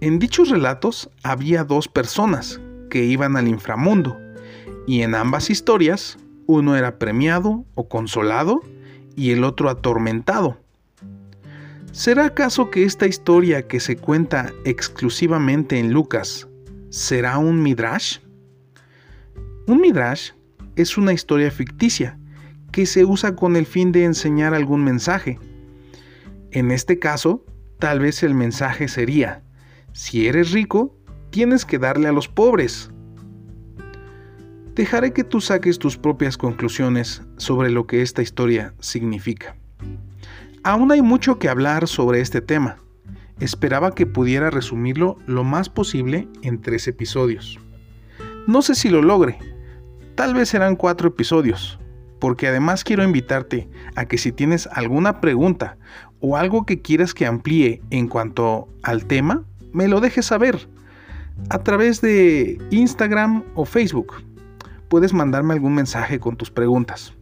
En 0.00 0.18
dichos 0.18 0.48
relatos 0.48 1.10
había 1.22 1.64
dos 1.64 1.88
personas 1.88 2.60
que 2.90 3.04
iban 3.04 3.36
al 3.36 3.48
inframundo, 3.48 4.18
y 4.86 5.02
en 5.02 5.14
ambas 5.14 5.50
historias 5.50 6.18
uno 6.46 6.76
era 6.76 6.98
premiado 6.98 7.64
o 7.74 7.88
consolado 7.88 8.60
y 9.16 9.30
el 9.30 9.44
otro 9.44 9.68
atormentado. 9.68 10.58
¿Será 11.92 12.26
acaso 12.26 12.70
que 12.70 12.84
esta 12.84 13.06
historia 13.06 13.68
que 13.68 13.78
se 13.78 13.96
cuenta 13.96 14.52
exclusivamente 14.64 15.78
en 15.78 15.92
Lucas 15.92 16.48
será 16.88 17.38
un 17.38 17.62
midrash? 17.62 18.18
Un 19.66 19.80
midrash 19.80 20.30
es 20.76 20.96
una 20.96 21.12
historia 21.12 21.50
ficticia 21.50 22.18
que 22.72 22.86
se 22.86 23.04
usa 23.04 23.36
con 23.36 23.56
el 23.56 23.66
fin 23.66 23.92
de 23.92 24.04
enseñar 24.04 24.54
algún 24.54 24.82
mensaje. 24.82 25.38
En 26.50 26.70
este 26.70 26.98
caso, 26.98 27.44
tal 27.78 28.00
vez 28.00 28.22
el 28.22 28.34
mensaje 28.34 28.88
sería, 28.88 29.42
si 29.92 30.26
eres 30.26 30.52
rico, 30.52 30.96
tienes 31.30 31.66
que 31.66 31.78
darle 31.78 32.08
a 32.08 32.12
los 32.12 32.28
pobres, 32.28 32.90
Dejaré 34.74 35.12
que 35.12 35.22
tú 35.22 35.42
saques 35.42 35.78
tus 35.78 35.98
propias 35.98 36.38
conclusiones 36.38 37.20
sobre 37.36 37.68
lo 37.68 37.86
que 37.86 38.00
esta 38.00 38.22
historia 38.22 38.72
significa. 38.80 39.54
Aún 40.62 40.90
hay 40.90 41.02
mucho 41.02 41.38
que 41.38 41.50
hablar 41.50 41.86
sobre 41.86 42.22
este 42.22 42.40
tema. 42.40 42.78
Esperaba 43.38 43.94
que 43.94 44.06
pudiera 44.06 44.48
resumirlo 44.48 45.18
lo 45.26 45.44
más 45.44 45.68
posible 45.68 46.26
en 46.40 46.62
tres 46.62 46.88
episodios. 46.88 47.58
No 48.46 48.62
sé 48.62 48.74
si 48.74 48.88
lo 48.88 49.02
logre. 49.02 49.38
Tal 50.14 50.32
vez 50.32 50.48
serán 50.48 50.76
cuatro 50.76 51.08
episodios, 51.08 51.78
porque 52.18 52.48
además 52.48 52.82
quiero 52.82 53.04
invitarte 53.04 53.68
a 53.94 54.06
que 54.06 54.16
si 54.16 54.32
tienes 54.32 54.68
alguna 54.72 55.20
pregunta 55.20 55.76
o 56.20 56.38
algo 56.38 56.64
que 56.64 56.80
quieras 56.80 57.12
que 57.12 57.26
amplíe 57.26 57.82
en 57.90 58.08
cuanto 58.08 58.68
al 58.82 59.04
tema, 59.04 59.44
me 59.74 59.86
lo 59.86 60.00
dejes 60.00 60.24
saber 60.24 60.66
a 61.50 61.58
través 61.58 62.00
de 62.00 62.58
Instagram 62.70 63.44
o 63.54 63.66
Facebook 63.66 64.31
puedes 64.92 65.14
mandarme 65.14 65.54
algún 65.54 65.74
mensaje 65.74 66.20
con 66.20 66.36
tus 66.36 66.50
preguntas. 66.50 67.14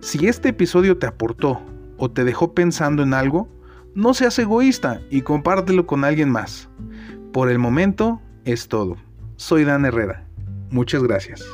Si 0.00 0.28
este 0.28 0.48
episodio 0.48 0.96
te 0.96 1.06
aportó 1.06 1.60
o 1.98 2.10
te 2.10 2.24
dejó 2.24 2.54
pensando 2.54 3.02
en 3.02 3.12
algo, 3.12 3.50
no 3.94 4.14
seas 4.14 4.38
egoísta 4.38 5.02
y 5.10 5.20
compártelo 5.20 5.86
con 5.86 6.04
alguien 6.04 6.30
más. 6.30 6.70
Por 7.30 7.50
el 7.50 7.58
momento 7.58 8.22
es 8.46 8.66
todo. 8.66 8.96
Soy 9.36 9.64
Dan 9.64 9.84
Herrera. 9.84 10.26
Muchas 10.70 11.02
gracias. 11.02 11.44